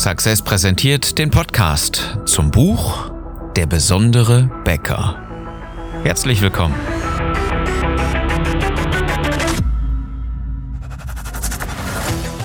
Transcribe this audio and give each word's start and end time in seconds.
Success 0.00 0.40
präsentiert 0.40 1.18
den 1.18 1.30
Podcast 1.30 2.16
zum 2.24 2.50
Buch 2.50 3.10
Der 3.54 3.66
besondere 3.66 4.50
Bäcker. 4.64 5.20
Herzlich 6.04 6.40
willkommen. 6.40 6.74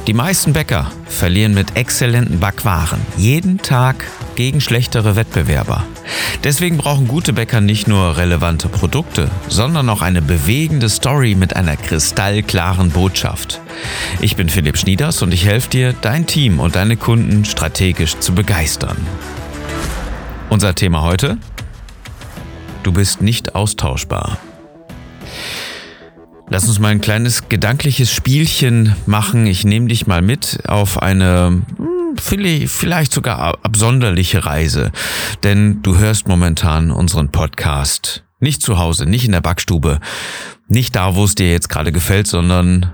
Die 0.05 0.13
meisten 0.13 0.51
Bäcker 0.51 0.91
verlieren 1.05 1.53
mit 1.53 1.77
exzellenten 1.77 2.41
Backwaren 2.41 2.99
jeden 3.15 3.59
Tag 3.59 4.05
gegen 4.35 4.61
schlechtere 4.61 5.15
Wettbewerber. 5.15 5.83
Deswegen 6.43 6.77
brauchen 6.77 7.07
gute 7.07 7.33
Bäcker 7.33 7.61
nicht 7.61 7.87
nur 7.87 8.17
relevante 8.17 8.69
Produkte, 8.69 9.31
sondern 9.47 9.89
auch 9.89 10.01
eine 10.01 10.21
bewegende 10.21 10.89
Story 10.89 11.35
mit 11.35 11.55
einer 11.55 11.75
kristallklaren 11.77 12.91
Botschaft. 12.91 13.61
Ich 14.21 14.35
bin 14.35 14.49
Philipp 14.49 14.77
Schnieders 14.77 15.21
und 15.21 15.33
ich 15.33 15.45
helfe 15.45 15.69
dir, 15.69 15.93
dein 15.93 16.25
Team 16.25 16.59
und 16.59 16.75
deine 16.75 16.97
Kunden 16.97 17.45
strategisch 17.45 18.19
zu 18.19 18.33
begeistern. 18.33 18.97
Unser 20.49 20.75
Thema 20.75 21.01
heute? 21.01 21.37
Du 22.83 22.91
bist 22.91 23.21
nicht 23.21 23.55
austauschbar. 23.55 24.37
Lass 26.47 26.67
uns 26.67 26.77
mal 26.77 26.89
ein 26.89 27.01
kleines 27.01 27.49
gedankliches 27.49 28.11
Spielchen 28.11 28.95
machen. 29.07 29.47
Ich 29.47 29.65
nehme 29.65 29.87
dich 29.87 30.05
mal 30.05 30.21
mit 30.21 30.59
auf 30.67 31.01
eine 31.01 31.63
vielleicht 32.25 33.13
sogar 33.13 33.59
absonderliche 33.63 34.45
Reise, 34.45 34.91
denn 35.43 35.81
du 35.81 35.97
hörst 35.97 36.27
momentan 36.27 36.91
unseren 36.91 37.31
Podcast 37.31 38.23
nicht 38.39 38.61
zu 38.61 38.77
Hause, 38.77 39.05
nicht 39.05 39.25
in 39.25 39.31
der 39.31 39.41
Backstube, 39.41 39.99
nicht 40.67 40.95
da, 40.95 41.15
wo 41.15 41.23
es 41.23 41.35
dir 41.35 41.51
jetzt 41.51 41.69
gerade 41.69 41.91
gefällt, 41.91 42.27
sondern 42.27 42.93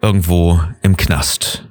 irgendwo 0.00 0.60
im 0.82 0.96
Knast. 0.96 1.68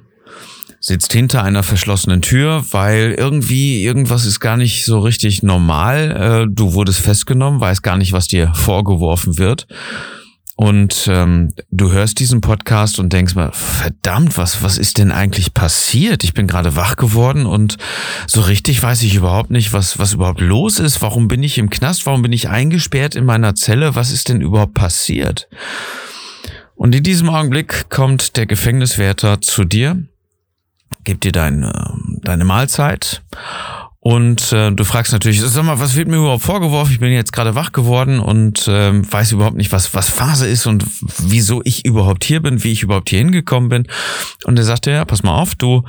Sitzt 0.80 1.12
hinter 1.12 1.44
einer 1.44 1.62
verschlossenen 1.62 2.22
Tür, 2.22 2.64
weil 2.70 3.14
irgendwie 3.16 3.84
irgendwas 3.84 4.26
ist 4.26 4.40
gar 4.40 4.56
nicht 4.56 4.84
so 4.84 4.98
richtig 4.98 5.42
normal. 5.42 6.46
Äh, 6.48 6.52
du 6.52 6.74
wurdest 6.74 7.00
festgenommen, 7.00 7.60
weißt 7.60 7.82
gar 7.82 7.96
nicht, 7.96 8.12
was 8.12 8.26
dir 8.26 8.52
vorgeworfen 8.54 9.38
wird 9.38 9.66
und 10.62 11.08
ähm, 11.08 11.52
du 11.72 11.90
hörst 11.90 12.20
diesen 12.20 12.40
Podcast 12.40 13.00
und 13.00 13.12
denkst 13.12 13.34
mal, 13.34 13.50
verdammt, 13.50 14.38
was, 14.38 14.62
was 14.62 14.78
ist 14.78 14.98
denn 14.98 15.10
eigentlich 15.10 15.54
passiert? 15.54 16.22
Ich 16.22 16.34
bin 16.34 16.46
gerade 16.46 16.76
wach 16.76 16.94
geworden 16.94 17.46
und 17.46 17.78
so 18.28 18.42
richtig 18.42 18.80
weiß 18.80 19.02
ich 19.02 19.16
überhaupt 19.16 19.50
nicht, 19.50 19.72
was, 19.72 19.98
was 19.98 20.12
überhaupt 20.12 20.40
los 20.40 20.78
ist. 20.78 21.02
Warum 21.02 21.26
bin 21.26 21.42
ich 21.42 21.58
im 21.58 21.68
Knast? 21.68 22.06
Warum 22.06 22.22
bin 22.22 22.32
ich 22.32 22.48
eingesperrt 22.48 23.16
in 23.16 23.24
meiner 23.24 23.56
Zelle? 23.56 23.96
Was 23.96 24.12
ist 24.12 24.28
denn 24.28 24.40
überhaupt 24.40 24.74
passiert? 24.74 25.48
Und 26.76 26.94
in 26.94 27.02
diesem 27.02 27.28
Augenblick 27.28 27.90
kommt 27.90 28.36
der 28.36 28.46
Gefängniswärter 28.46 29.40
zu 29.40 29.64
dir, 29.64 30.00
gibt 31.02 31.24
dir 31.24 31.32
deine, 31.32 31.96
deine 32.22 32.44
Mahlzeit 32.44 33.24
und 34.04 34.52
äh, 34.52 34.72
du 34.72 34.82
fragst 34.82 35.12
natürlich, 35.12 35.40
sag 35.40 35.62
mal, 35.62 35.78
was 35.78 35.94
wird 35.94 36.08
mir 36.08 36.16
überhaupt 36.16 36.42
vorgeworfen? 36.42 36.92
Ich 36.92 36.98
bin 36.98 37.12
jetzt 37.12 37.32
gerade 37.32 37.54
wach 37.54 37.70
geworden 37.70 38.18
und 38.18 38.66
ähm, 38.68 39.10
weiß 39.10 39.30
überhaupt 39.30 39.56
nicht, 39.56 39.70
was, 39.70 39.94
was 39.94 40.08
Phase 40.08 40.48
ist 40.48 40.66
und 40.66 40.84
wieso 41.18 41.60
ich 41.62 41.84
überhaupt 41.84 42.24
hier 42.24 42.42
bin, 42.42 42.64
wie 42.64 42.72
ich 42.72 42.82
überhaupt 42.82 43.10
hier 43.10 43.20
hingekommen 43.20 43.68
bin. 43.68 43.86
Und 44.44 44.58
er 44.58 44.64
sagte, 44.64 44.90
ja, 44.90 45.04
pass 45.04 45.22
mal 45.22 45.36
auf, 45.36 45.54
du 45.54 45.84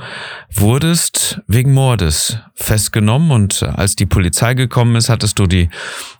wurdest 0.54 1.40
wegen 1.48 1.72
Mordes 1.72 2.38
festgenommen 2.54 3.32
und 3.32 3.64
als 3.64 3.96
die 3.96 4.06
Polizei 4.06 4.54
gekommen 4.54 4.94
ist, 4.94 5.08
hattest 5.08 5.40
du 5.40 5.46
die, 5.46 5.68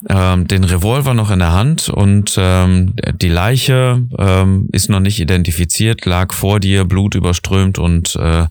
ähm, 0.09 0.49
den 0.49 0.65
Revolver 0.65 1.15
noch 1.15 1.31
in 1.31 1.39
der 1.39 1.53
Hand 1.53 1.91
und 1.91 2.35
ähm, 2.37 2.95
die 3.15 3.29
Leiche 3.29 4.03
ähm, 4.19 4.69
ist 4.73 4.89
noch 4.91 4.99
nicht 4.99 5.21
identifiziert, 5.21 6.07
lag 6.07 6.33
vor 6.33 6.59
dir, 6.59 6.87
Blut 6.87 7.15
überströmt 7.15 7.79
und 7.79 8.17
äh, 8.17 8.47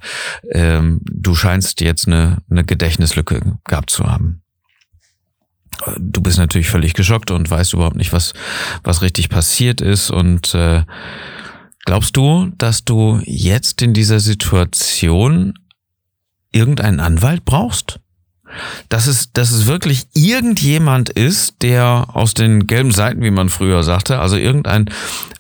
ähm, 0.51 1.01
du 1.03 1.35
scheinst 1.35 1.81
jetzt 1.81 2.07
eine, 2.07 2.37
eine 2.49 2.63
Gedächtnislücke 2.63 3.32
gehabt 3.63 3.89
zu 3.89 4.05
haben. 4.05 4.41
Du 5.97 6.21
bist 6.21 6.37
natürlich 6.37 6.69
völlig 6.69 6.93
geschockt 6.93 7.31
und 7.31 7.49
weißt 7.49 7.73
überhaupt 7.73 7.95
nicht, 7.95 8.13
was, 8.13 8.33
was 8.83 9.01
richtig 9.01 9.29
passiert 9.29 9.81
ist. 9.81 10.11
Und 10.11 10.53
äh, 10.53 10.83
glaubst 11.85 12.15
du, 12.15 12.51
dass 12.57 12.85
du 12.85 13.19
jetzt 13.25 13.81
in 13.81 13.93
dieser 13.93 14.19
Situation 14.19 15.55
irgendeinen 16.51 16.99
Anwalt 16.99 17.43
brauchst? 17.43 17.99
Dass 18.89 19.07
es, 19.07 19.31
dass 19.31 19.51
es 19.51 19.67
wirklich 19.67 20.07
irgendjemand 20.13 21.09
ist, 21.09 21.61
der 21.61 22.07
aus 22.13 22.33
den 22.33 22.67
gelben 22.67 22.91
Seiten, 22.91 23.21
wie 23.21 23.31
man 23.31 23.49
früher 23.49 23.83
sagte, 23.83 24.19
also 24.19 24.35
irgendein 24.35 24.87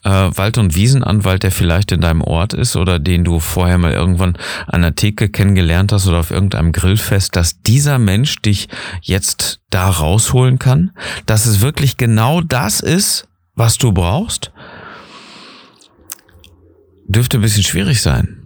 äh, 0.03 0.09
Wald- 0.09 0.57
und 0.57 0.75
Wiesenanwalt, 0.75 1.43
der 1.43 1.51
vielleicht 1.51 1.91
in 1.91 2.01
deinem 2.01 2.21
Ort 2.21 2.53
ist 2.53 2.75
oder 2.75 2.99
den 2.99 3.23
du 3.23 3.39
vorher 3.39 3.77
mal 3.77 3.93
irgendwann 3.93 4.37
an 4.67 4.81
der 4.81 4.95
Theke 4.95 5.29
kennengelernt 5.29 5.91
hast 5.91 6.07
oder 6.07 6.19
auf 6.19 6.31
irgendeinem 6.31 6.71
Grillfest, 6.71 7.35
dass 7.35 7.61
dieser 7.61 7.99
Mensch 7.99 8.41
dich 8.41 8.67
jetzt 9.01 9.59
da 9.69 9.89
rausholen 9.89 10.59
kann, 10.59 10.91
dass 11.25 11.45
es 11.45 11.61
wirklich 11.61 11.97
genau 11.97 12.41
das 12.41 12.79
ist, 12.79 13.27
was 13.55 13.77
du 13.77 13.91
brauchst, 13.91 14.51
dürfte 17.07 17.37
ein 17.37 17.41
bisschen 17.41 17.63
schwierig 17.63 18.01
sein. 18.01 18.42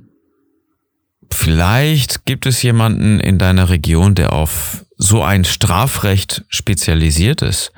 Vielleicht 1.39 2.25
gibt 2.25 2.47
es 2.47 2.63
jemanden 2.63 3.19
in 3.19 3.37
deiner 3.37 3.69
Region, 3.69 4.15
der 4.15 4.33
auf 4.33 4.85
so 4.97 5.23
ein 5.23 5.45
Strafrecht 5.45 6.43
spezialisiert 6.49 7.43
ist. 7.43 7.71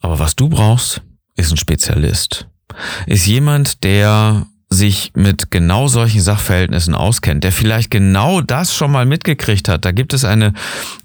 Aber 0.00 0.18
was 0.18 0.34
du 0.34 0.48
brauchst, 0.48 1.00
ist 1.36 1.52
ein 1.52 1.58
Spezialist. 1.58 2.48
Ist 3.06 3.24
jemand, 3.26 3.84
der 3.84 4.46
sich 4.68 5.12
mit 5.14 5.52
genau 5.52 5.86
solchen 5.86 6.20
Sachverhältnissen 6.20 6.96
auskennt, 6.96 7.44
der 7.44 7.52
vielleicht 7.52 7.88
genau 7.92 8.40
das 8.40 8.74
schon 8.74 8.90
mal 8.90 9.06
mitgekriegt 9.06 9.68
hat. 9.68 9.84
Da 9.84 9.92
gibt 9.92 10.12
es 10.12 10.24
eine, 10.24 10.52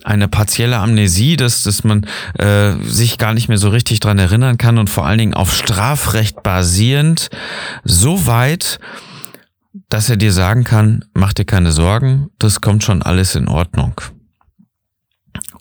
eine 0.03 0.27
partielle 0.27 0.79
Amnesie, 0.79 1.37
dass, 1.37 1.61
dass 1.61 1.83
man 1.83 2.07
äh, 2.39 2.73
sich 2.83 3.19
gar 3.19 3.35
nicht 3.35 3.49
mehr 3.49 3.59
so 3.59 3.69
richtig 3.69 3.99
dran 3.99 4.17
erinnern 4.17 4.57
kann 4.57 4.79
und 4.79 4.89
vor 4.89 5.05
allen 5.05 5.19
Dingen 5.19 5.33
auf 5.35 5.53
Strafrecht 5.53 6.41
basierend 6.41 7.29
so 7.83 8.25
weit, 8.25 8.79
dass 9.89 10.09
er 10.09 10.17
dir 10.17 10.33
sagen 10.33 10.63
kann, 10.63 11.05
mach 11.13 11.33
dir 11.33 11.45
keine 11.45 11.71
Sorgen, 11.71 12.29
das 12.39 12.61
kommt 12.61 12.83
schon 12.83 13.01
alles 13.01 13.35
in 13.35 13.47
Ordnung. 13.47 13.99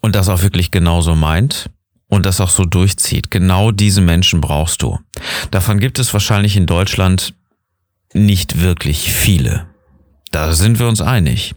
Und 0.01 0.15
das 0.15 0.29
auch 0.29 0.43
wirklich 0.43 0.71
genauso 0.71 1.15
meint 1.15 1.71
und 2.09 2.27
das 2.27 2.41
auch 2.41 2.51
so 2.51 2.65
durchzieht. 2.65 3.31
Genau 3.31 3.71
diese 3.71 4.01
Menschen 4.01 4.41
brauchst 4.41 4.83
du. 4.83 4.99
Davon 5.51 5.79
gibt 5.79 5.99
es 5.99 6.13
wahrscheinlich 6.13 6.57
in 6.57 6.67
Deutschland 6.67 7.35
nicht 8.13 8.61
wirklich 8.61 9.13
viele. 9.13 9.67
Da 10.33 10.53
sind 10.53 10.79
wir 10.79 10.89
uns 10.89 11.01
einig. 11.01 11.55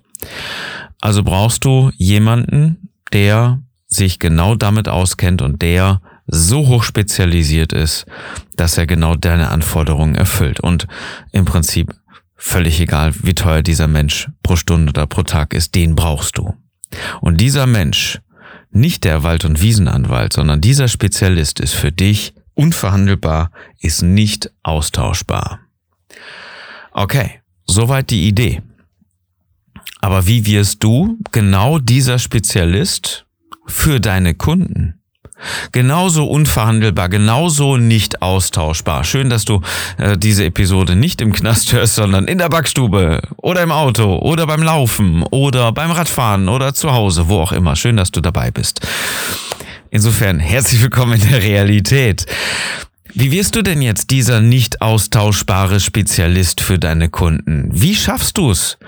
Also 1.02 1.24
brauchst 1.24 1.66
du 1.66 1.92
jemanden, 1.98 2.90
der 3.12 3.62
sich 3.88 4.20
genau 4.20 4.56
damit 4.56 4.88
auskennt 4.88 5.42
und 5.42 5.62
der 5.62 6.02
so 6.28 6.68
hoch 6.68 6.84
spezialisiert 6.84 7.74
ist, 7.74 8.06
dass 8.56 8.78
er 8.78 8.88
genau 8.88 9.16
deine 9.16 9.50
Anforderungen 9.50 10.16
erfüllt 10.16 10.60
und 10.60 10.88
im 11.32 11.46
Prinzip 11.46 11.94
Völlig 12.46 12.82
egal, 12.82 13.14
wie 13.24 13.36
teuer 13.36 13.62
dieser 13.62 13.88
Mensch 13.88 14.30
pro 14.44 14.58
Stunde 14.58 14.90
oder 14.90 15.08
pro 15.08 15.24
Tag 15.24 15.54
ist, 15.54 15.76
den 15.76 15.96
brauchst 15.96 16.38
du. 16.38 16.54
Und 17.22 17.40
dieser 17.40 17.66
Mensch, 17.68 18.20
nicht 18.70 19.06
der 19.06 19.24
Wald- 19.24 19.46
und 19.46 19.62
Wiesenanwalt, 19.62 20.34
sondern 20.34 20.60
dieser 20.60 20.90
Spezialist 20.90 21.62
ist 21.62 21.74
für 21.74 21.94
dich 21.94 22.34
unverhandelbar, 22.54 23.50
ist 23.80 24.04
nicht 24.04 24.52
austauschbar. 24.62 25.62
Okay, 26.92 27.40
soweit 27.66 28.10
die 28.10 28.28
Idee. 28.28 28.62
Aber 30.02 30.28
wie 30.28 30.46
wirst 30.46 30.84
du 30.84 31.18
genau 31.32 31.80
dieser 31.80 32.20
Spezialist 32.20 33.26
für 33.68 34.02
deine 34.02 34.36
Kunden? 34.36 35.02
Genauso 35.72 36.26
unverhandelbar, 36.26 37.10
genauso 37.10 37.78
nicht 37.78 38.22
austauschbar. 38.22 39.04
Schön, 39.04 39.30
dass 39.30 39.46
du 39.46 39.62
äh, 39.98 40.18
diese 40.18 40.46
Episode 40.46 40.96
nicht 40.96 41.22
im 41.22 41.34
Knast 41.34 41.74
hörst, 41.74 41.96
sondern 41.96 42.26
in 42.26 42.38
der 42.38 42.50
Backstube 42.50 43.22
oder 43.38 43.64
im 43.64 43.72
Auto 43.72 44.18
oder 44.18 44.48
beim 44.48 44.64
Laufen 44.64 45.24
oder 45.32 45.72
beim 45.72 45.92
Radfahren 45.92 46.50
oder 46.50 46.74
zu 46.74 46.94
Hause, 46.94 47.28
wo 47.28 47.40
auch 47.40 47.52
immer. 47.52 47.76
Schön, 47.76 47.98
dass 47.98 48.12
du 48.12 48.22
dabei 48.22 48.52
bist. 48.52 48.82
Insofern 49.90 50.40
herzlich 50.40 50.82
willkommen 50.82 51.22
in 51.22 51.30
der 51.30 51.44
Realität. 51.44 52.26
Wie 53.16 53.32
wirst 53.32 53.56
du 53.56 53.62
denn 53.62 53.84
jetzt 53.84 54.10
dieser 54.10 54.42
nicht 54.42 54.82
austauschbare 54.82 55.80
Spezialist 55.80 56.62
für 56.62 56.80
deine 56.80 57.10
Kunden? 57.10 57.70
Wie 57.72 57.94
schaffst 57.94 58.40
du 58.40 58.50
es? 58.50 58.80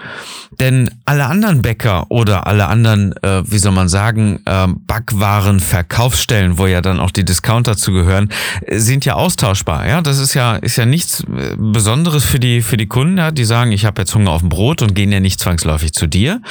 Denn 0.60 0.89
alle 1.06 1.25
anderen 1.25 1.62
Bäcker 1.62 2.10
oder 2.10 2.48
alle 2.48 2.66
anderen, 2.66 3.13
äh, 3.22 3.44
wie 3.45 3.60
soll 3.60 3.74
man 3.74 3.88
sagen, 3.88 4.39
äh, 4.45 4.68
Backwaren-Verkaufsstellen, 4.68 6.57
wo 6.57 6.66
ja 6.66 6.81
dann 6.81 7.00
auch 7.00 7.12
die 7.12 7.24
Discounter 7.24 7.77
zugehören, 7.77 8.30
sind 8.72 9.06
ja 9.06 9.13
austauschbar. 9.13 9.88
Ja, 9.88 10.01
das 10.01 10.18
ist 10.18 10.33
ja 10.33 10.56
ist 10.56 10.77
ja 10.77 10.88
nichts 10.88 11.22
äh, 11.22 11.56
Besonderes 11.56 12.25
für 12.25 12.39
die 12.39 12.63
für 12.63 12.77
die 12.77 12.88
Kunden, 12.88 13.19
ja, 13.19 13.30
die 13.30 13.45
sagen, 13.45 13.72
ich 13.74 13.86
habe 13.86 14.01
jetzt 14.01 14.16
Hunger 14.16 14.31
auf 14.31 14.42
ein 14.42 14.50
Brot 14.50 14.81
und 14.81 14.95
gehen 14.95 15.12
ja 15.12 15.19
nicht 15.19 15.39
zwangsläufig 15.39 15.94
zu 15.94 16.07
dir, 16.07 16.42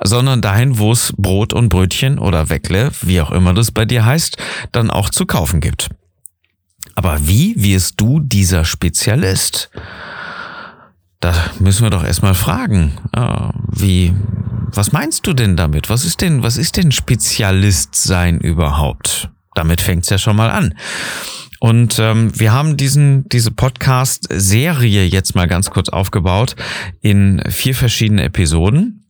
sondern 0.00 0.40
dahin, 0.40 0.78
wo 0.78 0.92
es 0.92 1.12
Brot 1.16 1.52
und 1.52 1.68
Brötchen 1.68 2.20
oder 2.20 2.48
Weckle, 2.48 2.92
wie 3.02 3.20
auch 3.20 3.32
immer 3.32 3.54
das 3.54 3.72
bei 3.72 3.84
dir 3.84 4.04
heißt, 4.04 4.36
dann 4.70 4.92
auch 4.92 5.10
zu 5.10 5.26
kaufen 5.26 5.60
gibt. 5.60 5.88
Aber 6.98 7.28
wie 7.28 7.54
wirst 7.62 8.00
du 8.00 8.18
dieser 8.18 8.64
Spezialist? 8.64 9.70
Da 11.20 11.32
müssen 11.60 11.84
wir 11.84 11.90
doch 11.90 12.02
erstmal 12.02 12.34
fragen. 12.34 12.98
Wie, 13.68 14.12
was 14.74 14.90
meinst 14.90 15.24
du 15.24 15.32
denn 15.32 15.56
damit? 15.56 15.90
Was 15.90 16.04
ist 16.04 16.22
denn, 16.22 16.42
was 16.42 16.56
ist 16.56 16.76
denn 16.76 16.90
Spezialist 16.90 17.94
sein 17.94 18.40
überhaupt? 18.40 19.30
Damit 19.54 19.80
fängt's 19.80 20.10
ja 20.10 20.18
schon 20.18 20.34
mal 20.34 20.50
an. 20.50 20.74
Und 21.60 22.00
ähm, 22.00 22.32
wir 22.36 22.52
haben 22.52 22.76
diesen 22.76 23.28
diese 23.28 23.52
Podcast-Serie 23.52 25.04
jetzt 25.04 25.36
mal 25.36 25.46
ganz 25.46 25.70
kurz 25.70 25.90
aufgebaut 25.90 26.56
in 27.00 27.40
vier 27.48 27.76
verschiedene 27.76 28.24
Episoden. 28.24 29.04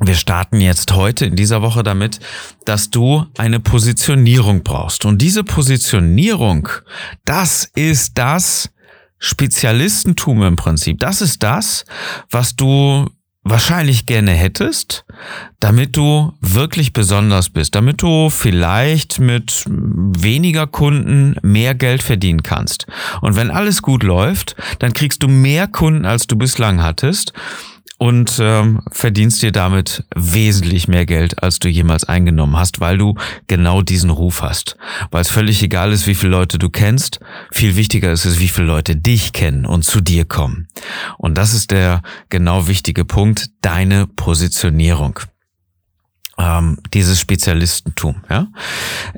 Wir 0.00 0.14
starten 0.14 0.60
jetzt 0.60 0.92
heute 0.94 1.26
in 1.26 1.36
dieser 1.36 1.62
Woche 1.62 1.82
damit, 1.82 2.18
dass 2.64 2.90
du 2.90 3.26
eine 3.36 3.60
Positionierung 3.60 4.62
brauchst. 4.62 5.04
Und 5.04 5.20
diese 5.20 5.44
Positionierung, 5.44 6.68
das 7.24 7.70
ist 7.74 8.16
das 8.16 8.70
Spezialistentum 9.18 10.42
im 10.42 10.56
Prinzip. 10.56 10.98
Das 10.98 11.20
ist 11.20 11.42
das, 11.42 11.84
was 12.30 12.56
du 12.56 13.06
wahrscheinlich 13.44 14.06
gerne 14.06 14.32
hättest, 14.32 15.04
damit 15.60 15.96
du 15.96 16.32
wirklich 16.40 16.92
besonders 16.92 17.50
bist, 17.50 17.74
damit 17.74 18.00
du 18.00 18.30
vielleicht 18.30 19.18
mit 19.18 19.64
weniger 19.66 20.66
Kunden 20.66 21.36
mehr 21.42 21.74
Geld 21.74 22.02
verdienen 22.02 22.42
kannst. 22.42 22.86
Und 23.20 23.36
wenn 23.36 23.50
alles 23.50 23.82
gut 23.82 24.04
läuft, 24.04 24.56
dann 24.78 24.92
kriegst 24.92 25.22
du 25.22 25.28
mehr 25.28 25.66
Kunden, 25.66 26.04
als 26.04 26.26
du 26.26 26.36
bislang 26.36 26.82
hattest 26.82 27.32
und 28.02 28.40
ähm, 28.40 28.80
verdienst 28.90 29.42
dir 29.42 29.52
damit 29.52 30.02
wesentlich 30.12 30.88
mehr 30.88 31.06
Geld, 31.06 31.40
als 31.40 31.60
du 31.60 31.68
jemals 31.68 32.02
eingenommen 32.02 32.56
hast, 32.56 32.80
weil 32.80 32.98
du 32.98 33.14
genau 33.46 33.80
diesen 33.80 34.10
Ruf 34.10 34.42
hast. 34.42 34.76
Weil 35.12 35.20
es 35.20 35.28
völlig 35.28 35.62
egal 35.62 35.92
ist, 35.92 36.08
wie 36.08 36.16
viele 36.16 36.32
Leute 36.32 36.58
du 36.58 36.68
kennst, 36.68 37.20
viel 37.52 37.76
wichtiger 37.76 38.10
ist 38.10 38.24
es, 38.24 38.40
wie 38.40 38.48
viele 38.48 38.66
Leute 38.66 38.96
dich 38.96 39.32
kennen 39.32 39.64
und 39.66 39.84
zu 39.84 40.00
dir 40.00 40.24
kommen. 40.24 40.66
Und 41.16 41.38
das 41.38 41.54
ist 41.54 41.70
der 41.70 42.02
genau 42.28 42.66
wichtige 42.66 43.04
Punkt, 43.04 43.50
deine 43.60 44.08
Positionierung 44.08 45.20
ähm, 46.42 46.78
dieses 46.92 47.20
Spezialistentum. 47.20 48.16
Ja? 48.28 48.48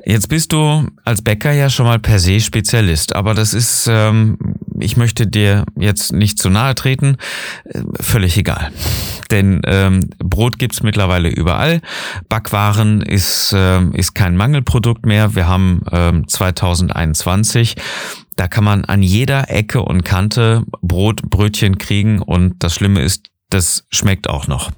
Jetzt 0.05 0.29
bist 0.29 0.53
du 0.53 0.87
als 1.03 1.21
Bäcker 1.21 1.51
ja 1.51 1.69
schon 1.69 1.85
mal 1.85 1.99
per 1.99 2.19
se 2.19 2.39
Spezialist, 2.39 3.15
aber 3.15 3.33
das 3.33 3.53
ist, 3.53 3.87
ähm, 3.89 4.37
ich 4.79 4.95
möchte 4.95 5.25
dir 5.25 5.65
jetzt 5.77 6.13
nicht 6.13 6.37
zu 6.37 6.49
nahe 6.49 6.75
treten, 6.75 7.17
äh, 7.65 7.81
völlig 7.99 8.37
egal. 8.37 8.71
Denn 9.31 9.61
ähm, 9.65 10.09
Brot 10.19 10.59
gibt's 10.59 10.83
mittlerweile 10.83 11.29
überall. 11.29 11.81
Backwaren 12.29 13.01
ist, 13.01 13.53
äh, 13.53 13.83
ist 13.93 14.13
kein 14.13 14.37
Mangelprodukt 14.37 15.05
mehr. 15.05 15.35
Wir 15.35 15.47
haben 15.47 15.81
ähm, 15.91 16.27
2021. 16.27 17.75
Da 18.35 18.47
kann 18.47 18.63
man 18.63 18.85
an 18.85 19.01
jeder 19.01 19.49
Ecke 19.49 19.81
und 19.81 20.03
Kante 20.03 20.63
Brot, 20.81 21.23
Brötchen 21.23 21.77
kriegen 21.77 22.21
und 22.21 22.55
das 22.59 22.75
Schlimme 22.75 23.01
ist, 23.01 23.31
das 23.49 23.85
schmeckt 23.89 24.29
auch 24.29 24.47
noch. 24.47 24.71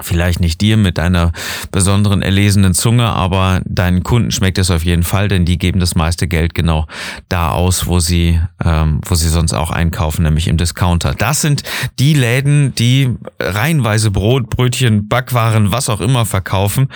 Vielleicht 0.00 0.40
nicht 0.40 0.60
dir 0.60 0.76
mit 0.76 0.98
deiner 0.98 1.32
besonderen 1.70 2.22
erlesenen 2.22 2.74
Zunge, 2.74 3.06
aber 3.06 3.60
deinen 3.64 4.02
Kunden 4.02 4.30
schmeckt 4.30 4.58
es 4.58 4.70
auf 4.70 4.84
jeden 4.84 5.04
Fall, 5.04 5.28
denn 5.28 5.44
die 5.44 5.58
geben 5.58 5.80
das 5.80 5.94
meiste 5.94 6.26
Geld 6.26 6.54
genau 6.54 6.86
da 7.28 7.50
aus, 7.50 7.86
wo 7.86 8.00
sie, 8.00 8.40
ähm, 8.64 9.00
wo 9.04 9.14
sie 9.14 9.28
sonst 9.28 9.52
auch 9.52 9.70
einkaufen, 9.70 10.24
nämlich 10.24 10.48
im 10.48 10.56
Discounter. 10.56 11.14
Das 11.14 11.40
sind 11.40 11.62
die 11.98 12.14
Läden, 12.14 12.74
die 12.74 13.14
reihenweise 13.38 14.10
Brot, 14.10 14.50
Brötchen, 14.50 15.08
Backwaren, 15.08 15.70
was 15.70 15.88
auch 15.88 16.00
immer 16.00 16.24
verkaufen. 16.24 16.88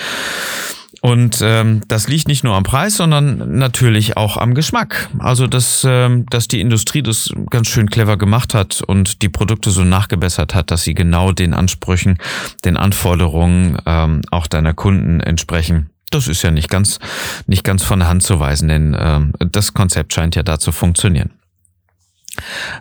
Und 1.00 1.40
ähm, 1.42 1.82
das 1.88 2.08
liegt 2.08 2.28
nicht 2.28 2.44
nur 2.44 2.54
am 2.54 2.64
Preis, 2.64 2.96
sondern 2.96 3.58
natürlich 3.58 4.16
auch 4.16 4.36
am 4.36 4.54
Geschmack. 4.54 5.08
Also 5.18 5.46
dass, 5.46 5.86
ähm, 5.88 6.26
dass 6.30 6.48
die 6.48 6.60
Industrie 6.60 7.02
das 7.02 7.30
ganz 7.50 7.68
schön 7.68 7.88
clever 7.88 8.16
gemacht 8.16 8.54
hat 8.54 8.82
und 8.82 9.22
die 9.22 9.28
Produkte 9.28 9.70
so 9.70 9.84
nachgebessert 9.84 10.54
hat, 10.54 10.70
dass 10.70 10.82
sie 10.82 10.94
genau 10.94 11.32
den 11.32 11.54
Ansprüchen, 11.54 12.18
den 12.64 12.76
Anforderungen 12.76 13.78
ähm, 13.86 14.22
auch 14.30 14.46
deiner 14.46 14.74
Kunden 14.74 15.20
entsprechen. 15.20 15.90
Das 16.10 16.26
ist 16.26 16.42
ja 16.42 16.50
nicht 16.50 16.70
ganz, 16.70 16.98
nicht 17.46 17.64
ganz 17.64 17.82
von 17.82 17.98
der 17.98 18.08
Hand 18.08 18.22
zu 18.22 18.40
weisen, 18.40 18.68
denn 18.68 18.96
ähm, 18.98 19.32
das 19.38 19.74
Konzept 19.74 20.14
scheint 20.14 20.36
ja 20.36 20.42
da 20.42 20.58
zu 20.58 20.72
funktionieren. 20.72 21.30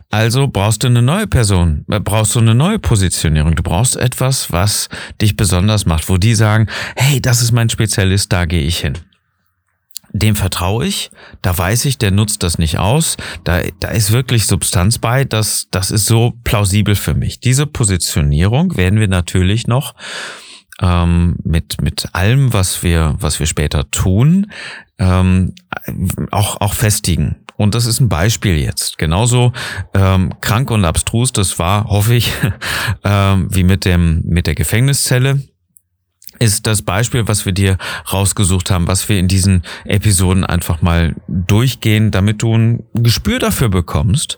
Also 0.10 0.48
brauchst 0.48 0.84
du 0.84 0.88
eine 0.88 1.02
neue 1.02 1.28
Person, 1.28 1.86
äh, 1.90 2.00
brauchst 2.00 2.36
du 2.36 2.40
eine 2.40 2.56
neue 2.56 2.80
Positionierung. 2.80 3.56
Du 3.56 3.64
brauchst 3.64 3.96
etwas, 3.96 4.52
was 4.52 4.90
dich 5.22 5.36
besonders 5.36 5.86
macht, 5.86 6.10
wo 6.10 6.18
die 6.18 6.36
sagen, 6.36 6.68
hey, 6.96 7.22
das 7.22 7.42
ist 7.42 7.52
mein 7.52 7.70
Spezialist, 7.70 8.32
da 8.32 8.46
gehe 8.46 8.64
ich 8.64 8.80
hin. 8.80 8.98
Dem 10.14 10.36
vertraue 10.36 10.86
ich, 10.86 11.12
da 11.42 11.56
weiß 11.56 11.86
ich, 11.86 11.98
der 11.98 12.12
nutzt 12.12 12.42
das 12.42 12.58
nicht 12.58 12.80
aus, 12.80 13.18
da, 13.44 13.62
da 13.80 13.90
ist 13.90 14.12
wirklich 14.12 14.48
Substanz 14.48 14.98
bei, 15.00 15.26
das, 15.26 15.68
das 15.70 15.92
ist 15.92 16.06
so 16.06 16.34
plausibel 16.44 16.96
für 16.96 17.14
mich. 17.14 17.40
Diese 17.40 17.68
Positionierung 17.68 18.78
werden 18.78 19.00
wir 19.00 19.10
natürlich 19.10 19.68
noch 19.68 19.96
ähm, 20.82 21.36
mit, 21.44 21.82
mit 21.82 22.10
allem, 22.14 22.54
was 22.54 22.84
wir, 22.84 23.16
was 23.20 23.40
wir 23.40 23.48
später 23.48 23.92
tun, 23.92 24.52
ähm, 24.98 25.54
auch, 26.32 26.62
auch 26.62 26.74
festigen. 26.74 27.36
Und 27.58 27.76
das 27.76 27.86
ist 27.86 28.00
ein 28.00 28.08
Beispiel 28.08 28.58
jetzt. 28.58 28.98
Genauso 28.98 29.52
ähm, 29.94 30.34
krank 30.42 30.72
und 30.72 30.86
abstrus, 30.86 31.34
das 31.34 31.60
war, 31.60 31.86
hoffe 31.86 32.14
ich, 32.14 32.32
ähm, 33.04 33.48
wie 33.52 33.64
mit 33.64 33.84
dem 33.84 34.22
mit 34.24 34.48
der 34.48 34.56
Gefängniszelle 34.56 35.42
ist 36.40 36.68
das 36.68 36.82
Beispiel, 36.82 37.28
was 37.28 37.46
wir 37.46 37.54
dir 37.54 37.78
rausgesucht 38.12 38.72
haben, 38.72 38.88
was 38.88 39.10
wir 39.10 39.20
in 39.20 39.28
diesen 39.28 39.64
Episoden 39.86 40.46
einfach 40.46 40.82
mal 40.82 41.16
durchgehen, 41.28 42.12
damit 42.12 42.42
du 42.42 42.56
ein 42.56 42.84
Gespür 42.94 43.40
dafür 43.40 43.70
bekommst, 43.70 44.38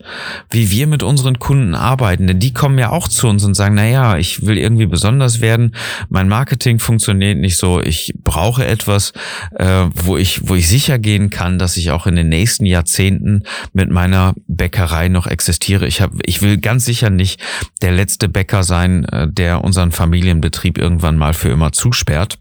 wie 0.49 0.71
wir 0.71 0.87
mit 0.87 1.03
unseren 1.03 1.39
Kunden 1.39 1.75
arbeiten. 1.75 2.27
Denn 2.27 2.39
die 2.39 2.53
kommen 2.53 2.77
ja 2.77 2.89
auch 2.89 3.07
zu 3.07 3.27
uns 3.27 3.43
und 3.43 3.53
sagen, 3.53 3.75
na 3.75 3.87
ja, 3.87 4.17
ich 4.17 4.45
will 4.45 4.57
irgendwie 4.57 4.85
besonders 4.85 5.41
werden, 5.41 5.75
mein 6.09 6.27
Marketing 6.27 6.79
funktioniert 6.79 7.37
nicht 7.37 7.57
so, 7.57 7.81
ich 7.81 8.13
brauche 8.23 8.65
etwas, 8.65 9.13
äh, 9.55 9.85
wo 9.93 10.17
ich, 10.17 10.47
wo 10.47 10.55
ich 10.55 10.67
sicher 10.67 10.99
gehen 10.99 11.29
kann, 11.29 11.59
dass 11.59 11.77
ich 11.77 11.91
auch 11.91 12.07
in 12.07 12.15
den 12.15 12.29
nächsten 12.29 12.65
Jahrzehnten 12.65 13.43
mit 13.73 13.89
meiner 13.89 14.33
Bäckerei 14.47 15.09
noch 15.09 15.27
existiere. 15.27 15.87
Ich 15.87 16.01
habe, 16.01 16.17
ich 16.25 16.41
will 16.41 16.57
ganz 16.57 16.85
sicher 16.85 17.09
nicht 17.09 17.41
der 17.81 17.91
letzte 17.91 18.29
Bäcker 18.29 18.63
sein, 18.63 19.05
äh, 19.05 19.27
der 19.29 19.63
unseren 19.63 19.91
Familienbetrieb 19.91 20.77
irgendwann 20.77 21.17
mal 21.17 21.33
für 21.33 21.49
immer 21.49 21.71
zu 21.71 21.88
zusperrt. 21.89 22.37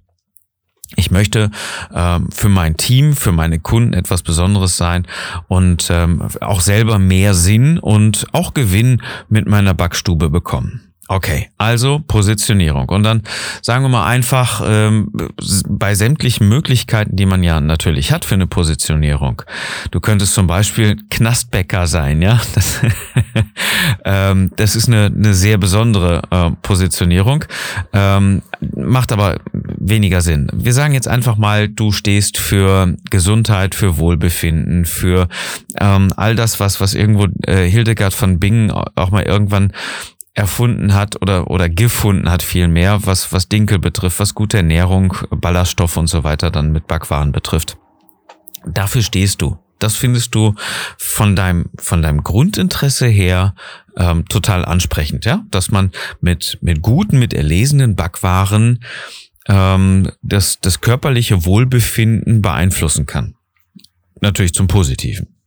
Ich 0.97 1.11
möchte 1.11 1.51
ähm, 1.95 2.31
für 2.31 2.49
mein 2.49 2.77
Team, 2.77 3.15
für 3.15 3.33
meine 3.33 3.59
Kunden 3.59 3.93
etwas 3.93 4.23
Besonderes 4.23 4.77
sein 4.77 5.07
und 5.47 5.89
ähm, 5.91 6.23
auch 6.41 6.63
selber 6.63 6.99
mehr 6.99 7.35
Sinn 7.35 7.79
und 7.79 8.27
auch 8.33 8.55
Gewinn 8.55 9.03
mit 9.29 9.47
meiner 9.47 9.75
Backstube 9.75 10.31
bekommen. 10.31 10.88
Okay, 11.11 11.49
also 11.57 12.01
Positionierung. 12.07 12.91
Und 12.91 13.03
dann 13.03 13.23
sagen 13.63 13.83
wir 13.83 13.89
mal 13.89 14.07
einfach 14.07 14.63
ähm, 14.63 15.11
bei 15.67 15.95
sämtlichen 15.95 16.47
Möglichkeiten, 16.51 17.17
die 17.17 17.25
man 17.25 17.43
ja 17.43 17.63
natürlich 17.63 18.13
hat 18.13 18.27
für 18.27 18.35
eine 18.35 18.47
Positionierung. 18.47 19.41
Du 19.91 20.01
könntest 20.01 20.35
zum 20.35 20.47
Beispiel 20.47 20.99
Knastbäcker 21.09 21.87
sein, 21.87 22.21
ja. 22.21 22.41
Das, 22.55 22.81
ähm, 24.05 24.51
das 24.57 24.75
ist 24.75 24.89
eine, 24.89 25.07
eine 25.07 25.33
sehr 25.33 25.59
besondere 25.59 26.23
äh, 26.31 26.51
Positionierung, 26.63 27.45
ähm, 27.93 28.43
macht 28.75 29.13
aber 29.13 29.39
weniger 29.53 30.21
Sinn. 30.21 30.49
Wir 30.53 30.73
sagen 30.73 30.93
jetzt 30.93 31.07
einfach 31.07 31.37
mal, 31.37 31.69
du 31.69 31.93
stehst 31.93 32.37
für 32.37 32.97
Gesundheit, 33.11 33.75
für 33.75 33.99
Wohlbefinden, 33.99 34.85
für 34.85 35.29
ähm, 35.81 36.13
all 36.17 36.35
das, 36.35 36.59
was 36.59 36.81
was 36.81 36.95
irgendwo 36.95 37.29
äh, 37.47 37.69
Hildegard 37.69 38.13
von 38.13 38.41
Bingen 38.41 38.71
auch 38.71 39.11
mal 39.11 39.23
irgendwann 39.23 39.73
erfunden 40.39 40.95
hat 40.95 41.21
oder, 41.21 41.51
oder 41.51 41.69
gefunden 41.69 42.31
hat 42.31 42.45
viel 42.45 42.69
mehr, 42.69 43.05
was, 43.05 43.33
was 43.33 43.49
Dinkel 43.49 43.81
betrifft, 43.81 44.21
was 44.21 44.37
gute 44.37 44.59
Ernährung, 44.59 45.13
Ballaststoff 45.31 45.97
und 45.97 46.07
so 46.07 46.23
weiter 46.23 46.53
dann 46.53 46.71
mit 46.71 46.87
Backwaren 46.87 47.33
betrifft. 47.33 47.77
Dafür 48.65 49.03
stehst 49.03 49.43
du. 49.43 49.59
Das 49.81 49.97
findest 49.97 50.35
du 50.35 50.55
von 50.97 51.35
deinem, 51.35 51.67
von 51.79 52.03
deinem 52.03 52.23
Grundinteresse 52.23 53.07
her 53.07 53.55
ähm, 53.97 54.29
total 54.29 54.65
ansprechend, 54.65 55.25
ja, 55.25 55.45
dass 55.51 55.71
man 55.73 55.91
mit, 56.21 56.59
mit 56.61 56.83
guten, 56.83 57.19
mit 57.19 57.35
erlesenen 57.35 57.97
Backwaren 57.97 58.85
ähm, 59.49 60.11
das, 60.23 60.61
das 60.61 60.81
körperliche 60.81 61.45
Wohlbefinden 61.45 62.43
beeinflussen 62.43 63.07
kann. 63.07 63.35
Natürlich 64.21 64.55
zum 64.55 64.69
Positiven. 64.69 65.38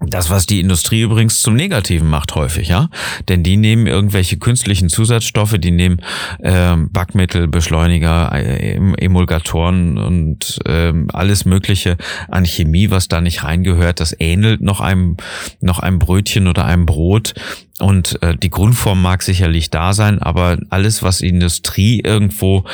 Das, 0.00 0.30
was 0.30 0.46
die 0.46 0.60
Industrie 0.60 1.02
übrigens 1.02 1.40
zum 1.40 1.54
Negativen 1.54 2.08
macht 2.08 2.36
häufig, 2.36 2.68
ja. 2.68 2.88
Denn 3.28 3.42
die 3.42 3.56
nehmen 3.56 3.88
irgendwelche 3.88 4.38
künstlichen 4.38 4.88
Zusatzstoffe, 4.88 5.56
die 5.58 5.72
nehmen 5.72 6.00
ähm, 6.40 6.90
Backmittel, 6.92 7.48
Beschleuniger, 7.48 8.30
äh, 8.32 8.76
Emulgatoren 8.76 9.98
und 9.98 10.60
ähm, 10.66 11.08
alles 11.12 11.44
Mögliche 11.44 11.96
an 12.28 12.46
Chemie, 12.46 12.90
was 12.90 13.08
da 13.08 13.20
nicht 13.20 13.42
reingehört. 13.42 13.98
Das 13.98 14.14
ähnelt 14.18 14.60
noch 14.60 14.80
einem, 14.80 15.16
noch 15.60 15.80
einem 15.80 15.98
Brötchen 15.98 16.46
oder 16.46 16.64
einem 16.64 16.86
Brot. 16.86 17.34
Und 17.80 18.22
äh, 18.22 18.36
die 18.36 18.50
Grundform 18.50 19.02
mag 19.02 19.22
sicherlich 19.22 19.70
da 19.70 19.92
sein, 19.92 20.20
aber 20.20 20.58
alles, 20.70 21.02
was 21.02 21.18
die 21.18 21.28
Industrie 21.28 22.00
irgendwo 22.00 22.64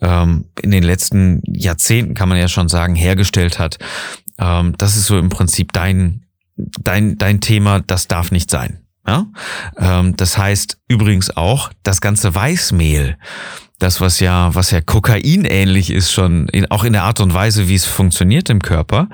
ähm, 0.00 0.46
in 0.60 0.72
den 0.72 0.82
letzten 0.82 1.42
Jahrzehnten, 1.46 2.14
kann 2.14 2.28
man 2.28 2.38
ja 2.38 2.48
schon 2.48 2.68
sagen, 2.68 2.96
hergestellt 2.96 3.58
hat, 3.58 3.78
ähm, 4.38 4.74
das 4.78 4.96
ist 4.96 5.06
so 5.06 5.18
im 5.18 5.28
Prinzip 5.28 5.72
dein 5.72 6.22
dein, 6.82 7.18
dein 7.18 7.40
Thema, 7.40 7.80
das 7.80 8.08
darf 8.08 8.30
nicht 8.30 8.50
sein. 8.50 8.80
Ja? 9.06 9.26
Ähm, 9.78 10.16
das 10.16 10.38
heißt 10.38 10.78
übrigens 10.88 11.36
auch, 11.36 11.70
das 11.82 12.00
ganze 12.00 12.34
Weißmehl, 12.34 13.16
das 13.78 14.00
was 14.00 14.20
ja, 14.20 14.54
was 14.54 14.70
ja 14.70 14.80
Kokain 14.80 15.44
ähnlich 15.44 15.90
ist 15.90 16.12
schon, 16.12 16.48
in, 16.48 16.70
auch 16.70 16.84
in 16.84 16.92
der 16.92 17.04
Art 17.04 17.20
und 17.20 17.34
Weise, 17.34 17.68
wie 17.68 17.74
es 17.74 17.86
funktioniert 17.86 18.48
im 18.50 18.60
Körper, 18.60 19.08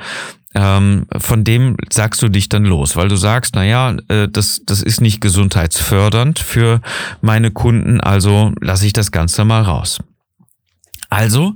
ähm, 0.54 1.06
von 1.16 1.44
dem 1.44 1.76
sagst 1.92 2.22
du 2.22 2.28
dich 2.28 2.48
dann 2.48 2.64
los, 2.64 2.96
weil 2.96 3.08
du 3.08 3.16
sagst, 3.16 3.54
na 3.54 3.64
ja, 3.64 3.96
äh, 4.08 4.28
das, 4.28 4.62
das 4.66 4.82
ist 4.82 5.00
nicht 5.00 5.20
gesundheitsfördernd 5.20 6.38
für 6.38 6.80
meine 7.20 7.50
Kunden, 7.50 8.00
also 8.00 8.52
lasse 8.60 8.86
ich 8.86 8.92
das 8.92 9.12
Ganze 9.12 9.44
mal 9.44 9.62
raus. 9.62 9.98
Also 11.10 11.54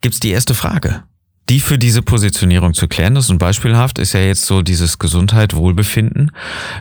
gibt's 0.00 0.20
die 0.20 0.30
erste 0.30 0.54
Frage 0.54 1.04
die 1.48 1.60
für 1.60 1.78
diese 1.78 2.02
Positionierung 2.02 2.74
zu 2.74 2.88
klären 2.88 3.16
ist. 3.16 3.30
Und 3.30 3.38
beispielhaft 3.38 3.98
ist 3.98 4.12
ja 4.12 4.20
jetzt 4.20 4.46
so 4.46 4.62
dieses 4.62 4.98
Gesundheit, 4.98 5.54
Wohlbefinden. 5.54 6.30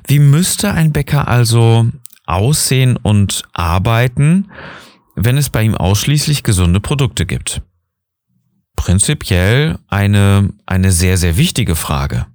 Wie 0.08 0.20
müsste 0.20 0.72
ein 0.72 0.92
Bäcker 0.92 1.28
also 1.28 1.88
aussehen 2.26 2.98
und 2.98 3.44
arbeiten, 3.54 4.52
wenn 5.16 5.38
es 5.38 5.50
bei 5.50 5.64
ihm 5.64 5.76
ausschließlich 5.76 6.44
gesunde 6.44 6.80
Produkte 6.80 7.26
gibt? 7.26 7.62
Prinzipiell 8.76 9.78
eine, 9.88 10.50
eine 10.66 10.92
sehr, 10.92 11.18
sehr 11.18 11.38
wichtige 11.38 11.76
Frage. 11.76 12.26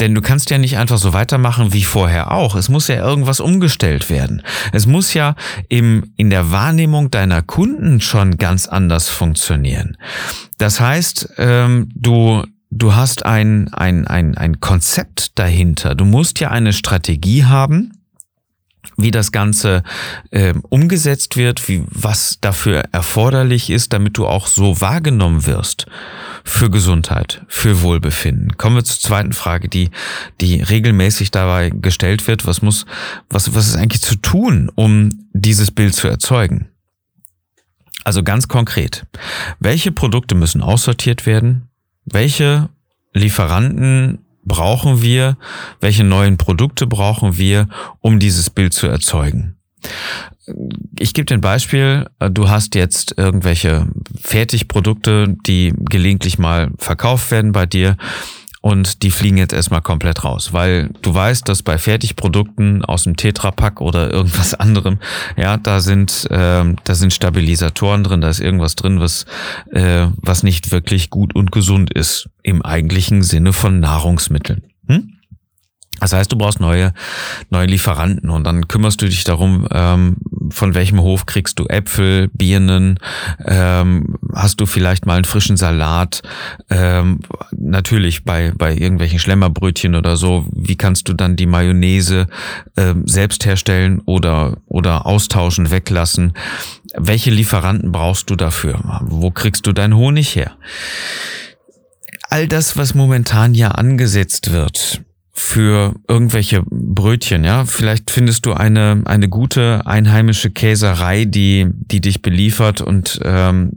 Denn 0.00 0.14
du 0.14 0.20
kannst 0.20 0.50
ja 0.50 0.58
nicht 0.58 0.78
einfach 0.78 0.98
so 0.98 1.12
weitermachen 1.12 1.72
wie 1.72 1.84
vorher 1.84 2.32
auch. 2.32 2.54
Es 2.54 2.68
muss 2.68 2.88
ja 2.88 2.96
irgendwas 2.96 3.40
umgestellt 3.40 4.10
werden. 4.10 4.42
Es 4.72 4.86
muss 4.86 5.14
ja 5.14 5.34
im, 5.68 6.12
in 6.16 6.30
der 6.30 6.50
Wahrnehmung 6.50 7.10
deiner 7.10 7.42
Kunden 7.42 8.00
schon 8.00 8.36
ganz 8.36 8.66
anders 8.66 9.08
funktionieren. 9.08 9.96
Das 10.58 10.80
heißt, 10.80 11.34
ähm, 11.38 11.88
du, 11.94 12.44
du 12.70 12.94
hast 12.94 13.24
ein, 13.24 13.72
ein, 13.72 14.06
ein, 14.06 14.36
ein 14.36 14.60
Konzept 14.60 15.38
dahinter. 15.38 15.94
Du 15.94 16.04
musst 16.04 16.40
ja 16.40 16.50
eine 16.50 16.72
Strategie 16.72 17.44
haben, 17.44 17.92
wie 18.96 19.10
das 19.10 19.32
Ganze 19.32 19.82
äh, 20.30 20.54
umgesetzt 20.68 21.36
wird, 21.36 21.68
wie 21.68 21.84
was 21.88 22.38
dafür 22.40 22.84
erforderlich 22.92 23.70
ist, 23.70 23.92
damit 23.92 24.16
du 24.16 24.26
auch 24.26 24.46
so 24.46 24.80
wahrgenommen 24.80 25.46
wirst 25.46 25.86
für 26.44 26.70
Gesundheit, 26.70 27.42
für 27.48 27.82
Wohlbefinden. 27.82 28.56
Kommen 28.56 28.76
wir 28.76 28.84
zur 28.84 29.00
zweiten 29.00 29.32
Frage, 29.32 29.68
die 29.68 29.90
die 30.40 30.60
regelmäßig 30.62 31.30
dabei 31.30 31.70
gestellt 31.70 32.26
wird: 32.26 32.46
Was 32.46 32.62
muss, 32.62 32.86
was 33.28 33.54
was 33.54 33.68
ist 33.68 33.76
eigentlich 33.76 34.02
zu 34.02 34.16
tun, 34.16 34.70
um 34.74 35.26
dieses 35.32 35.70
Bild 35.70 35.94
zu 35.94 36.08
erzeugen? 36.08 36.68
Also 38.04 38.22
ganz 38.22 38.48
konkret: 38.48 39.06
Welche 39.58 39.92
Produkte 39.92 40.34
müssen 40.34 40.62
aussortiert 40.62 41.26
werden? 41.26 41.68
Welche 42.04 42.68
Lieferanten 43.14 44.23
brauchen 44.44 45.02
wir, 45.02 45.36
welche 45.80 46.04
neuen 46.04 46.36
Produkte 46.36 46.86
brauchen 46.86 47.36
wir, 47.36 47.68
um 48.00 48.18
dieses 48.18 48.50
Bild 48.50 48.72
zu 48.72 48.86
erzeugen. 48.86 49.56
Ich 50.98 51.14
gebe 51.14 51.24
dir 51.24 51.34
ein 51.34 51.40
Beispiel. 51.40 52.06
Du 52.30 52.48
hast 52.48 52.74
jetzt 52.74 53.14
irgendwelche 53.16 53.88
Fertigprodukte, 54.20 55.36
die 55.46 55.72
gelegentlich 55.78 56.38
mal 56.38 56.70
verkauft 56.78 57.30
werden 57.30 57.52
bei 57.52 57.66
dir 57.66 57.96
und 58.64 59.02
die 59.02 59.10
fliegen 59.10 59.36
jetzt 59.36 59.52
erstmal 59.52 59.82
komplett 59.82 60.24
raus, 60.24 60.54
weil 60.54 60.88
du 61.02 61.14
weißt, 61.14 61.46
dass 61.46 61.62
bei 61.62 61.76
Fertigprodukten 61.76 62.82
aus 62.82 63.04
dem 63.04 63.14
Tetrapack 63.14 63.82
oder 63.82 64.10
irgendwas 64.10 64.54
anderem, 64.58 65.00
ja, 65.36 65.58
da 65.58 65.80
sind 65.80 66.26
äh, 66.30 66.64
da 66.84 66.94
sind 66.94 67.12
Stabilisatoren 67.12 68.04
drin, 68.04 68.22
da 68.22 68.30
ist 68.30 68.40
irgendwas 68.40 68.74
drin, 68.74 69.00
was 69.00 69.26
äh, 69.70 70.06
was 70.16 70.44
nicht 70.44 70.72
wirklich 70.72 71.10
gut 71.10 71.34
und 71.34 71.52
gesund 71.52 71.92
ist 71.92 72.30
im 72.42 72.62
eigentlichen 72.62 73.22
Sinne 73.22 73.52
von 73.52 73.80
Nahrungsmitteln. 73.80 74.62
Hm? 74.88 75.18
Das 76.00 76.12
heißt, 76.12 76.30
du 76.30 76.36
brauchst 76.36 76.60
neue, 76.60 76.92
neue 77.50 77.66
Lieferanten 77.66 78.30
und 78.30 78.44
dann 78.44 78.68
kümmerst 78.68 79.00
du 79.00 79.06
dich 79.06 79.24
darum, 79.24 79.66
ähm, 79.70 80.16
von 80.50 80.74
welchem 80.74 81.00
Hof 81.00 81.26
kriegst 81.26 81.58
du 81.58 81.66
Äpfel, 81.66 82.28
Birnen, 82.28 82.98
ähm, 83.44 84.16
hast 84.34 84.60
du 84.60 84.66
vielleicht 84.66 85.06
mal 85.06 85.14
einen 85.14 85.24
frischen 85.24 85.56
Salat, 85.56 86.22
ähm, 86.70 87.20
natürlich 87.52 88.24
bei, 88.24 88.52
bei 88.56 88.74
irgendwelchen 88.74 89.18
Schlemmerbrötchen 89.18 89.94
oder 89.94 90.16
so, 90.16 90.46
wie 90.52 90.76
kannst 90.76 91.08
du 91.08 91.14
dann 91.14 91.36
die 91.36 91.46
Mayonnaise 91.46 92.26
ähm, 92.76 93.06
selbst 93.06 93.46
herstellen 93.46 94.02
oder, 94.04 94.58
oder 94.66 95.06
austauschen, 95.06 95.70
weglassen? 95.70 96.34
Welche 96.96 97.30
Lieferanten 97.30 97.92
brauchst 97.92 98.30
du 98.30 98.36
dafür? 98.36 99.00
Wo 99.06 99.30
kriegst 99.30 99.66
du 99.66 99.72
deinen 99.72 99.96
Honig 99.96 100.36
her? 100.36 100.56
All 102.30 102.48
das, 102.48 102.76
was 102.76 102.94
momentan 102.94 103.54
ja 103.54 103.68
angesetzt 103.68 104.52
wird, 104.52 105.02
für 105.36 105.96
irgendwelche 106.06 106.62
Brötchen, 106.70 107.42
ja. 107.42 107.64
Vielleicht 107.64 108.12
findest 108.12 108.46
du 108.46 108.52
eine, 108.52 109.02
eine 109.04 109.28
gute 109.28 109.84
einheimische 109.84 110.50
Käserei, 110.50 111.24
die, 111.24 111.66
die 111.70 112.00
dich 112.00 112.22
beliefert 112.22 112.80
und 112.80 113.18
ähm, 113.24 113.72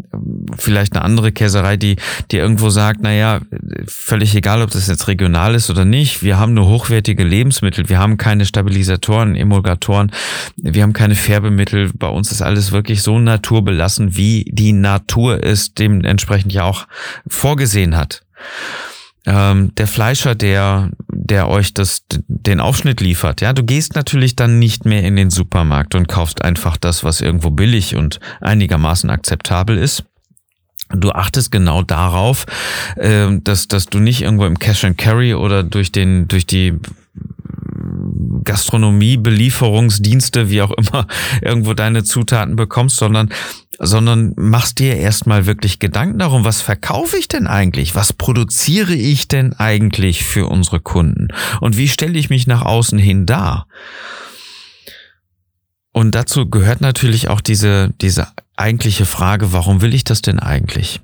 vielleicht 0.55 0.93
eine 0.95 1.03
andere 1.03 1.31
Käserei, 1.31 1.75
die 1.75 1.95
dir 2.29 2.41
irgendwo 2.43 2.69
sagt, 2.69 3.01
naja, 3.01 3.41
völlig 3.87 4.35
egal, 4.35 4.61
ob 4.61 4.69
das 4.69 4.85
jetzt 4.87 5.07
regional 5.07 5.55
ist 5.55 5.71
oder 5.71 5.83
nicht, 5.83 6.21
wir 6.21 6.37
haben 6.37 6.53
nur 6.53 6.67
hochwertige 6.67 7.23
Lebensmittel, 7.23 7.89
wir 7.89 7.97
haben 7.97 8.17
keine 8.17 8.45
Stabilisatoren, 8.45 9.35
Emulgatoren, 9.35 10.11
wir 10.57 10.83
haben 10.83 10.93
keine 10.93 11.15
Färbemittel, 11.15 11.91
bei 11.91 12.07
uns 12.07 12.31
ist 12.31 12.43
alles 12.43 12.71
wirklich 12.71 13.01
so 13.01 13.17
naturbelassen, 13.17 14.15
wie 14.15 14.45
die 14.47 14.73
Natur 14.73 15.43
es 15.43 15.73
dementsprechend 15.73 16.53
ja 16.53 16.65
auch 16.65 16.85
vorgesehen 17.27 17.97
hat 17.97 18.21
ähm, 19.27 19.75
der 19.75 19.87
Fleischer, 19.87 20.35
der, 20.35 20.89
der 21.09 21.49
euch 21.49 21.73
das, 21.73 22.05
den 22.09 22.61
Aufschnitt 22.61 23.01
liefert, 23.01 23.41
ja, 23.41 23.51
du 23.51 23.63
gehst 23.63 23.93
natürlich 23.93 24.37
dann 24.37 24.57
nicht 24.57 24.85
mehr 24.85 25.03
in 25.03 25.17
den 25.17 25.29
Supermarkt 25.29 25.95
und 25.95 26.07
kaufst 26.07 26.43
einfach 26.43 26.77
das, 26.77 27.03
was 27.03 27.19
irgendwo 27.19 27.51
billig 27.51 27.95
und 27.95 28.21
einigermaßen 28.39 29.09
akzeptabel 29.09 29.77
ist. 29.77 30.05
Du 30.89 31.11
achtest 31.11 31.51
genau 31.51 31.83
darauf, 31.83 32.45
äh, 32.95 33.27
dass, 33.41 33.67
dass 33.67 33.87
du 33.87 33.99
nicht 33.99 34.21
irgendwo 34.21 34.45
im 34.45 34.57
Cash 34.57 34.85
and 34.85 34.97
Carry 34.97 35.33
oder 35.33 35.63
durch 35.63 35.91
den, 35.91 36.29
durch 36.29 36.45
die 36.45 36.79
Gastronomie, 38.45 39.17
Belieferungsdienste, 39.17 40.49
wie 40.49 40.61
auch 40.61 40.71
immer, 40.71 41.05
irgendwo 41.41 41.73
deine 41.73 42.05
Zutaten 42.05 42.55
bekommst, 42.55 42.95
sondern, 42.95 43.29
sondern 43.79 44.33
machst 44.35 44.79
dir 44.79 44.95
erstmal 44.95 45.45
wirklich 45.45 45.79
Gedanken 45.79 46.19
darum, 46.19 46.43
was 46.43 46.61
verkaufe 46.61 47.17
ich 47.17 47.27
denn 47.27 47.47
eigentlich? 47.47 47.95
Was 47.95 48.13
produziere 48.13 48.93
ich 48.93 49.27
denn 49.27 49.53
eigentlich 49.53 50.25
für 50.25 50.47
unsere 50.47 50.79
Kunden? 50.79 51.27
Und 51.61 51.77
wie 51.77 51.87
stelle 51.87 52.17
ich 52.17 52.29
mich 52.29 52.47
nach 52.47 52.63
außen 52.63 52.97
hin 52.97 53.25
dar? 53.25 53.67
Und 55.91 56.13
dazu 56.13 56.49
gehört 56.49 56.81
natürlich 56.81 57.27
auch 57.27 57.41
diese, 57.41 57.91
diese 58.01 58.27
eigentliche 58.55 59.05
Frage, 59.05 59.51
warum 59.51 59.81
will 59.81 59.93
ich 59.93 60.03
das 60.03 60.21
denn 60.21 60.39
eigentlich? 60.39 61.01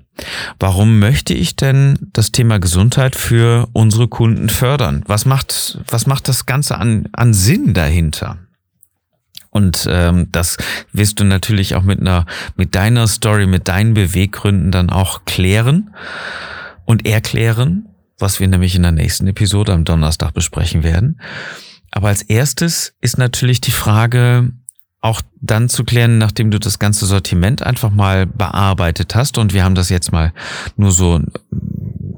Warum 0.59 0.99
möchte 0.99 1.33
ich 1.33 1.55
denn 1.55 1.97
das 2.13 2.31
Thema 2.31 2.59
Gesundheit 2.59 3.15
für 3.15 3.67
unsere 3.73 4.07
Kunden 4.07 4.49
fördern? 4.49 5.03
Was 5.07 5.25
macht, 5.25 5.79
was 5.87 6.05
macht 6.05 6.27
das 6.27 6.45
Ganze 6.45 6.77
an, 6.77 7.09
an 7.13 7.33
Sinn 7.33 7.73
dahinter? 7.73 8.37
Und 9.53 9.87
ähm, 9.87 10.29
das 10.31 10.57
wirst 10.93 11.19
du 11.19 11.23
natürlich 11.23 11.75
auch 11.75 11.83
mit 11.83 11.99
einer, 11.99 12.25
mit 12.57 12.73
deiner 12.73 13.07
Story, 13.07 13.45
mit 13.45 13.67
deinen 13.67 13.93
Beweggründen 13.93 14.71
dann 14.71 14.89
auch 14.89 15.25
klären 15.25 15.93
und 16.85 17.05
erklären, 17.05 17.85
was 18.17 18.39
wir 18.39 18.47
nämlich 18.47 18.75
in 18.75 18.81
der 18.81 18.91
nächsten 18.91 19.27
Episode 19.27 19.73
am 19.73 19.85
Donnerstag 19.85 20.33
besprechen 20.33 20.83
werden. 20.83 21.21
Aber 21.91 22.07
als 22.07 22.23
erstes 22.23 22.95
ist 22.99 23.19
natürlich 23.19 23.61
die 23.61 23.71
Frage, 23.71 24.51
auch 25.01 25.21
dann 25.39 25.69
zu 25.69 25.83
klären, 25.83 26.17
nachdem 26.17 26.49
du 26.49 26.59
das 26.59 26.79
ganze 26.79 27.05
Sortiment 27.05 27.61
einfach 27.61 27.91
mal 27.91 28.25
bearbeitet 28.25 29.13
hast. 29.13 29.37
Und 29.37 29.53
wir 29.53 29.63
haben 29.63 29.75
das 29.75 29.89
jetzt 29.89 30.11
mal 30.11 30.33
nur 30.77 30.91
so 30.91 31.21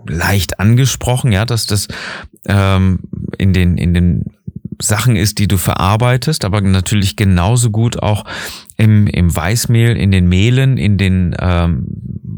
leicht 0.08 0.60
angesprochen, 0.60 1.34
ja, 1.34 1.44
dass 1.44 1.66
das 1.66 1.90
ähm, 2.48 3.00
in 3.38 3.52
den 3.52 3.78
in 3.78 3.94
den 3.94 4.26
Sachen 4.82 5.16
ist, 5.16 5.40
die 5.40 5.48
du 5.48 5.58
verarbeitest, 5.58 6.46
aber 6.46 6.62
natürlich 6.62 7.16
genauso 7.16 7.70
gut 7.72 8.02
auch 8.02 8.26
im, 8.78 9.08
im 9.08 9.34
Weißmehl, 9.34 9.96
in 9.96 10.12
den 10.12 10.28
Mehlen, 10.28 10.78
in 10.78 10.98
den 10.98 11.36
ähm, 11.40 11.88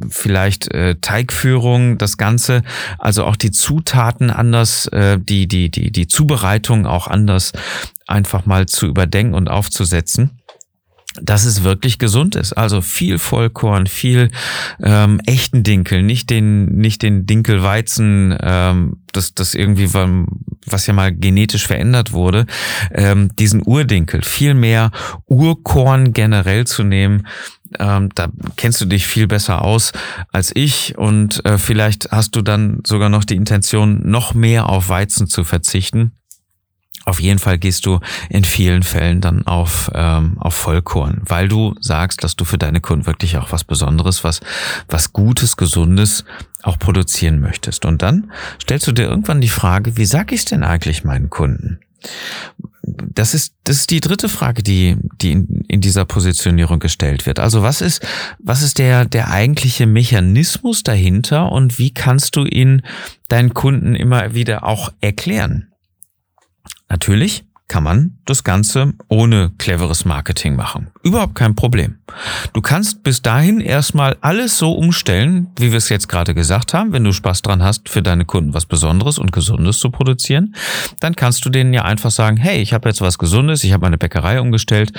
vielleicht 0.09 0.71
äh, 0.73 0.95
Teigführungen, 1.01 1.97
das 1.97 2.17
Ganze, 2.17 2.61
also 2.99 3.25
auch 3.25 3.35
die 3.35 3.51
Zutaten 3.51 4.29
anders, 4.29 4.87
äh, 4.87 5.19
die, 5.19 5.47
die, 5.47 5.69
die, 5.69 5.91
die 5.91 6.07
Zubereitung 6.07 6.85
auch 6.85 7.07
anders 7.07 7.53
einfach 8.05 8.45
mal 8.45 8.67
zu 8.67 8.85
überdenken 8.85 9.33
und 9.33 9.49
aufzusetzen 9.49 10.39
dass 11.21 11.45
es 11.45 11.63
wirklich 11.63 11.99
gesund 11.99 12.35
ist. 12.35 12.53
Also 12.53 12.81
viel 12.81 13.17
Vollkorn, 13.19 13.87
viel 13.87 14.31
ähm, 14.81 15.19
echten 15.25 15.63
Dinkel, 15.63 16.03
nicht 16.03 16.29
den, 16.29 16.77
nicht 16.77 17.01
den 17.01 17.25
Dinkelweizen, 17.25 18.37
ähm, 18.41 18.97
das, 19.11 19.33
das 19.33 19.55
irgendwie, 19.55 19.93
was 20.65 20.87
ja 20.87 20.93
mal 20.93 21.13
genetisch 21.13 21.67
verändert 21.67 22.13
wurde, 22.13 22.45
ähm, 22.91 23.35
diesen 23.37 23.61
Urdinkel, 23.65 24.21
viel 24.21 24.53
mehr 24.53 24.91
Urkorn 25.27 26.13
generell 26.13 26.67
zu 26.67 26.83
nehmen. 26.83 27.27
Ähm, 27.79 28.09
da 28.15 28.29
kennst 28.55 28.79
du 28.79 28.85
dich 28.85 29.07
viel 29.07 29.27
besser 29.27 29.61
aus 29.61 29.91
als 30.31 30.51
ich 30.55 30.97
und 30.97 31.43
äh, 31.45 31.57
vielleicht 31.57 32.11
hast 32.11 32.35
du 32.35 32.41
dann 32.41 32.79
sogar 32.87 33.09
noch 33.09 33.25
die 33.25 33.35
Intention, 33.35 34.09
noch 34.09 34.33
mehr 34.33 34.69
auf 34.69 34.87
Weizen 34.87 35.27
zu 35.27 35.43
verzichten 35.43 36.16
Auf 37.07 37.21
jeden 37.21 37.39
Fall 37.39 37.57
gehst 37.57 37.85
du 37.85 38.01
in 38.29 38.43
vielen 38.43 38.83
Fällen 38.83 39.21
dann 39.21 39.47
auf, 39.47 39.89
ähm, 39.95 40.35
auf 40.41 40.53
Vollkorn, 40.53 41.21
weil 41.23 41.47
du 41.47 41.73
sagst, 41.79 42.21
dass 42.21 42.35
du 42.35 42.43
für 42.43 42.57
deine 42.57 42.81
Kunden 42.81 43.05
wirklich 43.05 43.37
auch 43.37 43.53
was 43.53 43.63
Besonderes, 43.63 44.25
was, 44.25 44.41
was 44.89 45.13
Gutes, 45.13 45.55
Gesundes 45.55 46.25
auch 46.63 46.77
produzieren 46.77 47.39
möchtest. 47.39 47.85
Und 47.85 48.01
dann 48.01 48.33
stellst 48.61 48.87
du 48.87 48.91
dir 48.91 49.03
irgendwann 49.03 49.39
die 49.39 49.47
Frage, 49.47 49.95
wie 49.95 50.05
sage 50.05 50.35
ich 50.35 50.43
denn 50.43 50.65
eigentlich 50.65 51.05
meinen 51.05 51.29
Kunden? 51.29 51.79
Das 52.83 53.33
ist, 53.33 53.55
das 53.63 53.77
ist 53.77 53.89
die 53.89 54.01
dritte 54.01 54.27
Frage, 54.27 54.61
die, 54.61 54.97
die 55.21 55.31
in, 55.31 55.63
in 55.69 55.79
dieser 55.79 56.03
Positionierung 56.03 56.79
gestellt 56.79 57.25
wird. 57.25 57.39
Also 57.39 57.63
was 57.63 57.79
ist, 57.79 58.05
was 58.39 58.61
ist 58.61 58.79
der, 58.79 59.05
der 59.05 59.31
eigentliche 59.31 59.85
Mechanismus 59.85 60.83
dahinter 60.83 61.53
und 61.53 61.79
wie 61.79 61.93
kannst 61.93 62.35
du 62.35 62.43
ihn 62.43 62.81
deinen 63.29 63.53
Kunden 63.53 63.95
immer 63.95 64.33
wieder 64.33 64.65
auch 64.65 64.91
erklären? 64.99 65.69
Natürlich 66.89 67.43
kann 67.67 67.83
man 67.83 68.17
das 68.25 68.43
Ganze 68.45 68.93
ohne 69.09 69.51
cleveres 69.57 70.05
Marketing 70.05 70.55
machen. 70.55 70.87
Überhaupt 71.03 71.35
kein 71.35 71.53
Problem. 71.53 71.97
Du 72.53 72.61
kannst 72.61 73.03
bis 73.03 73.21
dahin 73.21 73.59
erstmal 73.59 74.15
alles 74.21 74.57
so 74.57 74.71
umstellen, 74.71 75.47
wie 75.57 75.71
wir 75.71 75.77
es 75.77 75.89
jetzt 75.89 76.07
gerade 76.07 76.33
gesagt 76.33 76.73
haben. 76.73 76.93
Wenn 76.93 77.03
du 77.03 77.11
Spaß 77.11 77.41
dran 77.41 77.61
hast, 77.61 77.89
für 77.89 78.01
deine 78.01 78.23
Kunden 78.23 78.53
was 78.53 78.65
Besonderes 78.65 79.19
und 79.19 79.33
Gesundes 79.33 79.79
zu 79.79 79.89
produzieren, 79.89 80.55
dann 81.01 81.15
kannst 81.15 81.43
du 81.43 81.49
denen 81.49 81.73
ja 81.73 81.83
einfach 81.83 82.11
sagen, 82.11 82.37
hey, 82.37 82.61
ich 82.61 82.73
habe 82.73 82.87
jetzt 82.87 83.01
was 83.01 83.17
Gesundes, 83.17 83.65
ich 83.65 83.73
habe 83.73 83.81
meine 83.81 83.97
Bäckerei 83.97 84.39
umgestellt 84.39 84.93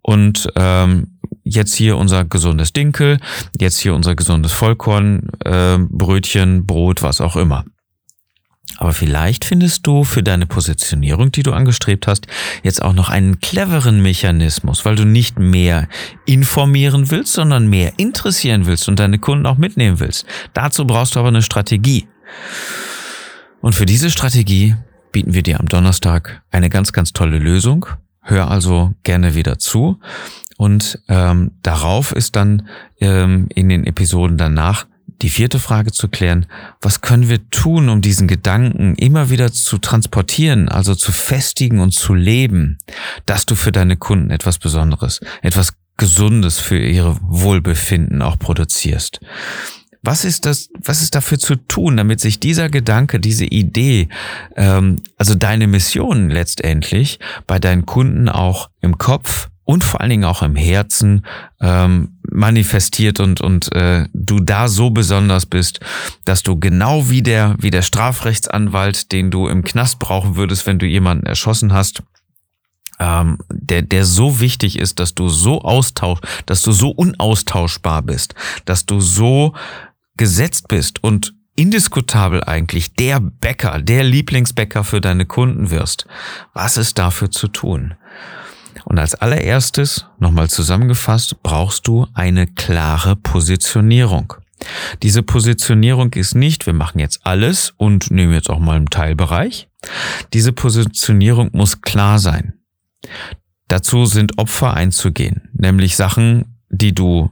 und 0.00 0.48
ähm, 0.56 1.18
jetzt 1.42 1.74
hier 1.74 1.98
unser 1.98 2.24
gesundes 2.24 2.72
Dinkel, 2.72 3.18
jetzt 3.60 3.78
hier 3.80 3.94
unser 3.94 4.14
gesundes 4.14 4.52
Vollkorn, 4.52 5.28
äh, 5.44 5.76
Brötchen, 5.78 6.64
Brot, 6.64 7.02
was 7.02 7.20
auch 7.20 7.36
immer. 7.36 7.66
Aber 8.76 8.92
vielleicht 8.92 9.44
findest 9.44 9.86
du 9.86 10.04
für 10.04 10.22
deine 10.22 10.46
Positionierung, 10.46 11.30
die 11.32 11.42
du 11.42 11.52
angestrebt 11.52 12.06
hast, 12.06 12.26
jetzt 12.62 12.82
auch 12.82 12.92
noch 12.92 13.08
einen 13.08 13.40
cleveren 13.40 14.02
Mechanismus, 14.02 14.84
weil 14.84 14.96
du 14.96 15.04
nicht 15.04 15.38
mehr 15.38 15.88
informieren 16.26 17.10
willst, 17.10 17.34
sondern 17.34 17.68
mehr 17.68 17.92
interessieren 17.98 18.66
willst 18.66 18.88
und 18.88 18.98
deine 18.98 19.18
Kunden 19.18 19.46
auch 19.46 19.58
mitnehmen 19.58 20.00
willst. 20.00 20.26
Dazu 20.52 20.86
brauchst 20.86 21.14
du 21.14 21.20
aber 21.20 21.28
eine 21.28 21.42
Strategie. 21.42 22.08
Und 23.60 23.74
für 23.74 23.86
diese 23.86 24.10
Strategie 24.10 24.76
bieten 25.12 25.32
wir 25.32 25.42
dir 25.42 25.60
am 25.60 25.68
Donnerstag 25.68 26.42
eine 26.50 26.68
ganz, 26.68 26.92
ganz 26.92 27.12
tolle 27.12 27.38
Lösung. 27.38 27.86
Hör 28.20 28.50
also 28.50 28.92
gerne 29.04 29.34
wieder 29.34 29.58
zu. 29.58 30.00
Und 30.56 31.00
ähm, 31.08 31.52
darauf 31.62 32.12
ist 32.12 32.36
dann 32.36 32.68
ähm, 33.00 33.48
in 33.54 33.68
den 33.68 33.86
Episoden 33.86 34.38
danach 34.38 34.86
die 35.22 35.30
vierte 35.30 35.58
Frage 35.58 35.92
zu 35.92 36.08
klären, 36.08 36.46
was 36.80 37.00
können 37.00 37.28
wir 37.28 37.48
tun, 37.50 37.88
um 37.88 38.00
diesen 38.00 38.28
Gedanken 38.28 38.94
immer 38.96 39.30
wieder 39.30 39.52
zu 39.52 39.78
transportieren, 39.78 40.68
also 40.68 40.94
zu 40.94 41.12
festigen 41.12 41.80
und 41.80 41.92
zu 41.92 42.14
leben, 42.14 42.78
dass 43.26 43.46
du 43.46 43.54
für 43.54 43.72
deine 43.72 43.96
Kunden 43.96 44.30
etwas 44.30 44.58
Besonderes, 44.58 45.20
etwas 45.42 45.74
Gesundes 45.96 46.58
für 46.58 46.78
ihre 46.78 47.16
Wohlbefinden 47.22 48.20
auch 48.22 48.38
produzierst. 48.38 49.20
Was 50.02 50.26
ist 50.26 50.44
das, 50.44 50.68
was 50.78 51.00
ist 51.00 51.14
dafür 51.14 51.38
zu 51.38 51.56
tun, 51.56 51.96
damit 51.96 52.20
sich 52.20 52.38
dieser 52.38 52.68
Gedanke, 52.68 53.20
diese 53.20 53.46
Idee, 53.46 54.08
ähm, 54.54 54.96
also 55.16 55.34
deine 55.34 55.66
Mission 55.66 56.28
letztendlich 56.28 57.20
bei 57.46 57.58
deinen 57.58 57.86
Kunden 57.86 58.28
auch 58.28 58.68
im 58.82 58.98
Kopf 58.98 59.48
und 59.64 59.82
vor 59.82 60.00
allen 60.00 60.10
Dingen 60.10 60.24
auch 60.24 60.42
im 60.42 60.56
Herzen 60.56 61.24
ähm, 61.60 62.18
manifestiert 62.30 63.20
und 63.20 63.40
und 63.40 63.72
äh, 63.72 64.06
du 64.12 64.40
da 64.40 64.68
so 64.68 64.90
besonders 64.90 65.46
bist, 65.46 65.80
dass 66.24 66.42
du 66.42 66.58
genau 66.58 67.08
wie 67.10 67.22
der 67.22 67.56
wie 67.58 67.70
der 67.70 67.82
Strafrechtsanwalt, 67.82 69.12
den 69.12 69.30
du 69.30 69.48
im 69.48 69.64
Knast 69.64 69.98
brauchen 69.98 70.36
würdest, 70.36 70.66
wenn 70.66 70.78
du 70.78 70.86
jemanden 70.86 71.26
erschossen 71.26 71.72
hast, 71.72 72.02
ähm, 73.00 73.38
der 73.50 73.82
der 73.82 74.04
so 74.04 74.40
wichtig 74.40 74.78
ist, 74.78 75.00
dass 75.00 75.14
du 75.14 75.28
so 75.28 75.62
austausch, 75.62 76.20
dass 76.46 76.62
du 76.62 76.72
so 76.72 76.90
unaustauschbar 76.90 78.02
bist, 78.02 78.34
dass 78.66 78.84
du 78.84 79.00
so 79.00 79.54
gesetzt 80.16 80.68
bist 80.68 81.02
und 81.02 81.34
indiskutabel 81.56 82.42
eigentlich 82.44 82.94
der 82.94 83.20
Bäcker, 83.20 83.80
der 83.80 84.04
Lieblingsbäcker 84.04 84.84
für 84.84 85.00
deine 85.00 85.24
Kunden 85.24 85.70
wirst. 85.70 86.06
Was 86.52 86.76
ist 86.76 86.98
dafür 86.98 87.30
zu 87.30 87.48
tun? 87.48 87.94
Und 88.84 88.98
als 88.98 89.14
allererstes, 89.14 90.06
nochmal 90.18 90.50
zusammengefasst, 90.50 91.42
brauchst 91.42 91.86
du 91.86 92.06
eine 92.14 92.46
klare 92.46 93.16
Positionierung. 93.16 94.34
Diese 95.02 95.22
Positionierung 95.22 96.12
ist 96.14 96.34
nicht, 96.34 96.66
wir 96.66 96.72
machen 96.72 96.98
jetzt 96.98 97.20
alles 97.24 97.74
und 97.76 98.10
nehmen 98.10 98.32
jetzt 98.32 98.50
auch 98.50 98.58
mal 98.58 98.76
einen 98.76 98.90
Teilbereich. 98.90 99.68
Diese 100.32 100.52
Positionierung 100.52 101.50
muss 101.52 101.82
klar 101.82 102.18
sein. 102.18 102.54
Dazu 103.68 104.06
sind 104.06 104.38
Opfer 104.38 104.74
einzugehen, 104.74 105.48
nämlich 105.52 105.96
Sachen, 105.96 106.58
die 106.70 106.94
du 106.94 107.30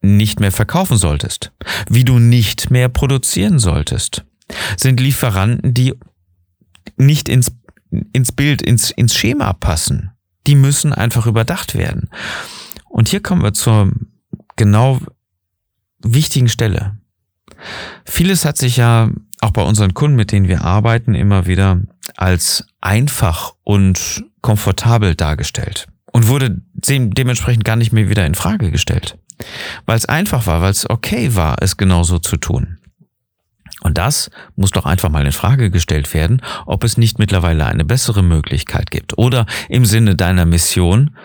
nicht 0.00 0.40
mehr 0.40 0.52
verkaufen 0.52 0.96
solltest, 0.96 1.52
wie 1.88 2.04
du 2.04 2.18
nicht 2.18 2.70
mehr 2.70 2.88
produzieren 2.88 3.58
solltest, 3.58 4.24
sind 4.76 5.00
Lieferanten, 5.00 5.74
die 5.74 5.94
nicht 6.96 7.28
ins, 7.28 7.52
ins 8.12 8.30
Bild, 8.30 8.62
ins, 8.62 8.90
ins 8.90 9.14
Schema 9.14 9.52
passen 9.52 10.15
die 10.46 10.54
müssen 10.54 10.92
einfach 10.92 11.26
überdacht 11.26 11.74
werden. 11.74 12.10
Und 12.88 13.08
hier 13.08 13.20
kommen 13.20 13.42
wir 13.42 13.52
zur 13.52 13.92
genau 14.56 15.00
wichtigen 16.00 16.48
Stelle. 16.48 16.96
Vieles 18.04 18.44
hat 18.44 18.56
sich 18.58 18.76
ja 18.76 19.10
auch 19.40 19.50
bei 19.50 19.62
unseren 19.62 19.94
Kunden, 19.94 20.16
mit 20.16 20.32
denen 20.32 20.48
wir 20.48 20.62
arbeiten, 20.62 21.14
immer 21.14 21.46
wieder 21.46 21.80
als 22.16 22.66
einfach 22.80 23.54
und 23.62 24.24
komfortabel 24.40 25.14
dargestellt 25.14 25.88
und 26.12 26.28
wurde 26.28 26.62
dementsprechend 26.74 27.64
gar 27.64 27.76
nicht 27.76 27.92
mehr 27.92 28.08
wieder 28.08 28.24
in 28.24 28.34
Frage 28.34 28.70
gestellt, 28.70 29.18
weil 29.84 29.98
es 29.98 30.06
einfach 30.06 30.46
war, 30.46 30.62
weil 30.62 30.70
es 30.70 30.88
okay 30.88 31.34
war, 31.34 31.56
es 31.60 31.76
genauso 31.76 32.18
zu 32.18 32.36
tun. 32.36 32.78
Und 33.82 33.98
das 33.98 34.30
muss 34.56 34.70
doch 34.70 34.86
einfach 34.86 35.10
mal 35.10 35.24
in 35.24 35.32
Frage 35.32 35.70
gestellt 35.70 36.12
werden, 36.14 36.42
ob 36.64 36.82
es 36.82 36.96
nicht 36.96 37.18
mittlerweile 37.18 37.66
eine 37.66 37.84
bessere 37.84 38.22
Möglichkeit 38.22 38.90
gibt. 38.90 39.18
Oder 39.18 39.46
im 39.68 39.84
Sinne 39.84 40.16
deiner 40.16 40.46
Mission 40.46 41.16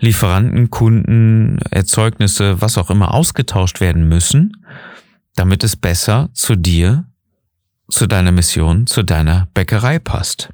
Lieferanten, 0.00 0.70
Kunden, 0.70 1.58
Erzeugnisse, 1.70 2.60
was 2.60 2.78
auch 2.78 2.88
immer 2.88 3.14
ausgetauscht 3.14 3.80
werden 3.80 4.08
müssen, 4.08 4.64
damit 5.34 5.64
es 5.64 5.76
besser 5.76 6.30
zu 6.34 6.54
dir, 6.54 7.04
zu 7.90 8.06
deiner 8.06 8.30
Mission, 8.30 8.86
zu 8.86 9.02
deiner 9.02 9.48
Bäckerei 9.54 9.98
passt. 9.98 10.50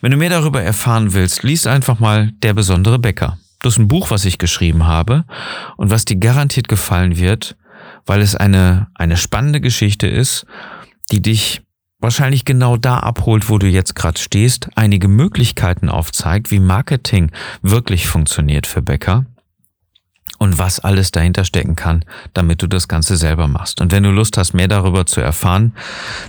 Wenn 0.00 0.12
du 0.12 0.16
mehr 0.16 0.30
darüber 0.30 0.62
erfahren 0.62 1.14
willst, 1.14 1.42
lies 1.42 1.66
einfach 1.66 1.98
mal 1.98 2.30
Der 2.42 2.54
besondere 2.54 3.00
Bäcker. 3.00 3.38
Das 3.60 3.74
ist 3.74 3.78
ein 3.78 3.88
Buch, 3.88 4.10
was 4.10 4.24
ich 4.24 4.38
geschrieben 4.38 4.86
habe 4.86 5.24
und 5.76 5.90
was 5.90 6.04
dir 6.04 6.16
garantiert 6.16 6.68
gefallen 6.68 7.16
wird, 7.18 7.56
weil 8.04 8.20
es 8.20 8.36
eine, 8.36 8.86
eine 8.94 9.16
spannende 9.16 9.60
Geschichte 9.60 10.06
ist 10.06 10.46
die 11.12 11.22
dich 11.22 11.62
wahrscheinlich 11.98 12.44
genau 12.44 12.76
da 12.76 12.98
abholt, 12.98 13.48
wo 13.48 13.58
du 13.58 13.66
jetzt 13.66 13.94
gerade 13.94 14.18
stehst, 14.18 14.68
einige 14.74 15.08
Möglichkeiten 15.08 15.88
aufzeigt, 15.88 16.50
wie 16.50 16.60
Marketing 16.60 17.30
wirklich 17.62 18.06
funktioniert 18.06 18.66
für 18.66 18.82
Bäcker 18.82 19.24
und 20.38 20.58
was 20.58 20.80
alles 20.80 21.12
dahinter 21.12 21.44
stecken 21.44 21.76
kann, 21.76 22.04
damit 22.34 22.62
du 22.62 22.66
das 22.66 22.88
Ganze 22.88 23.16
selber 23.16 23.46
machst. 23.48 23.80
Und 23.80 23.92
wenn 23.92 24.02
du 24.02 24.10
Lust 24.10 24.36
hast, 24.36 24.52
mehr 24.54 24.68
darüber 24.68 25.06
zu 25.06 25.20
erfahren, 25.20 25.72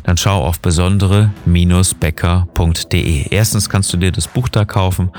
dann 0.04 0.18
schau 0.18 0.44
auf 0.44 0.60
besondere-becker.de. 0.60 3.28
Erstens 3.30 3.70
kannst 3.70 3.94
du 3.94 3.98
dir 3.98 4.12
das 4.12 4.28
Buch 4.28 4.50
da 4.50 4.66
kaufen, 4.66 5.12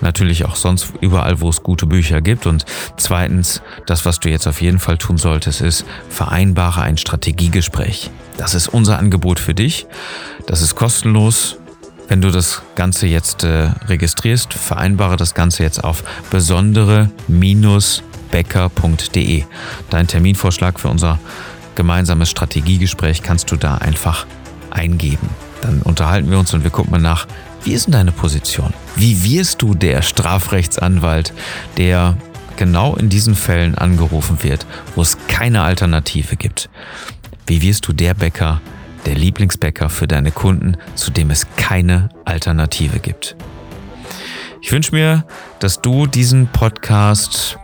natürlich 0.00 0.44
auch 0.44 0.56
sonst 0.56 0.92
überall, 1.00 1.40
wo 1.40 1.48
es 1.48 1.62
gute 1.62 1.86
Bücher 1.86 2.20
gibt. 2.20 2.46
Und 2.46 2.64
zweitens, 2.96 3.62
das, 3.86 4.04
was 4.04 4.20
du 4.20 4.28
jetzt 4.28 4.46
auf 4.46 4.60
jeden 4.60 4.78
Fall 4.78 4.98
tun 4.98 5.18
solltest, 5.18 5.60
ist, 5.60 5.84
vereinbare 6.08 6.82
ein 6.82 6.98
Strategiegespräch. 6.98 8.10
Das 8.36 8.54
ist 8.54 8.68
unser 8.68 8.98
Angebot 8.98 9.38
für 9.38 9.54
dich. 9.54 9.86
Das 10.46 10.62
ist 10.62 10.74
kostenlos. 10.74 11.56
Wenn 12.08 12.20
du 12.20 12.30
das 12.30 12.62
Ganze 12.74 13.06
jetzt 13.06 13.44
äh, 13.44 13.70
registrierst, 13.86 14.52
vereinbare 14.52 15.16
das 15.16 15.34
Ganze 15.34 15.62
jetzt 15.62 15.82
auf 15.82 16.04
besondere-becker.de. 18.32 19.44
Dein 19.90 20.06
Terminvorschlag 20.06 20.80
für 20.80 20.88
unser 20.88 21.18
gemeinsames 21.74 22.30
Strategiegespräch 22.30 23.22
kannst 23.22 23.50
du 23.50 23.56
da 23.56 23.76
einfach 23.76 24.26
eingeben. 24.70 25.28
Dann 25.60 25.82
unterhalten 25.82 26.30
wir 26.30 26.38
uns 26.38 26.52
und 26.54 26.64
wir 26.64 26.70
gucken 26.70 26.90
mal 26.90 27.00
nach, 27.00 27.26
wie 27.62 27.72
ist 27.72 27.86
denn 27.86 27.92
deine 27.92 28.12
Position? 28.12 28.72
Wie 28.96 29.22
wirst 29.22 29.62
du 29.62 29.74
der 29.74 30.02
Strafrechtsanwalt, 30.02 31.32
der 31.76 32.16
genau 32.56 32.96
in 32.96 33.08
diesen 33.08 33.36
Fällen 33.36 33.76
angerufen 33.76 34.42
wird, 34.42 34.66
wo 34.96 35.02
es 35.02 35.16
keine 35.28 35.62
Alternative 35.62 36.36
gibt? 36.36 36.68
Wie 37.46 37.62
wirst 37.62 37.86
du 37.86 37.92
der 37.92 38.14
Bäcker, 38.14 38.60
der 39.06 39.14
Lieblingsbäcker 39.14 39.90
für 39.90 40.08
deine 40.08 40.32
Kunden, 40.32 40.76
zu 40.96 41.10
dem 41.10 41.30
es 41.30 41.46
keine 41.56 42.08
Alternative 42.24 42.98
gibt? 42.98 43.36
Ich 44.60 44.70
wünsche 44.72 44.94
mir, 44.94 45.24
dass 45.58 45.80
du 45.80 46.06
diesen 46.06 46.46
Podcast 46.48 47.58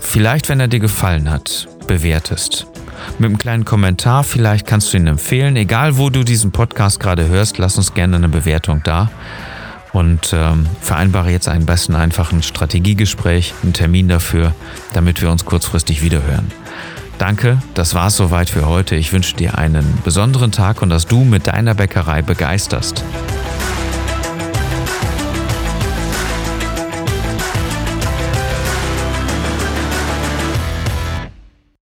vielleicht, 0.00 0.48
wenn 0.48 0.60
er 0.60 0.68
dir 0.68 0.80
gefallen 0.80 1.30
hat, 1.30 1.68
bewertest. 1.86 2.66
Mit 3.18 3.28
einem 3.28 3.38
kleinen 3.38 3.64
Kommentar, 3.64 4.24
vielleicht 4.24 4.66
kannst 4.66 4.92
du 4.92 4.98
ihn 4.98 5.06
empfehlen. 5.06 5.56
Egal, 5.56 5.96
wo 5.96 6.10
du 6.10 6.22
diesen 6.24 6.52
Podcast 6.52 7.00
gerade 7.00 7.28
hörst, 7.28 7.58
lass 7.58 7.76
uns 7.78 7.94
gerne 7.94 8.16
eine 8.16 8.28
Bewertung 8.28 8.82
da. 8.84 9.10
und 9.92 10.32
ähm, 10.32 10.66
vereinbare 10.80 11.30
jetzt 11.30 11.48
einen 11.48 11.66
besten 11.66 11.94
einfachen 11.96 12.42
Strategiegespräch, 12.42 13.54
einen 13.62 13.72
Termin 13.72 14.08
dafür, 14.08 14.54
damit 14.92 15.20
wir 15.20 15.30
uns 15.30 15.44
kurzfristig 15.44 16.02
wiederhören. 16.02 16.50
Danke, 17.18 17.58
das 17.74 17.94
war's 17.94 18.16
soweit 18.16 18.48
für 18.48 18.66
heute. 18.66 18.96
Ich 18.96 19.12
wünsche 19.12 19.36
dir 19.36 19.58
einen 19.58 19.98
besonderen 20.04 20.52
Tag 20.52 20.80
und 20.80 20.90
dass 20.90 21.06
du 21.06 21.24
mit 21.24 21.46
deiner 21.48 21.74
Bäckerei 21.74 22.22
begeisterst. 22.22 23.04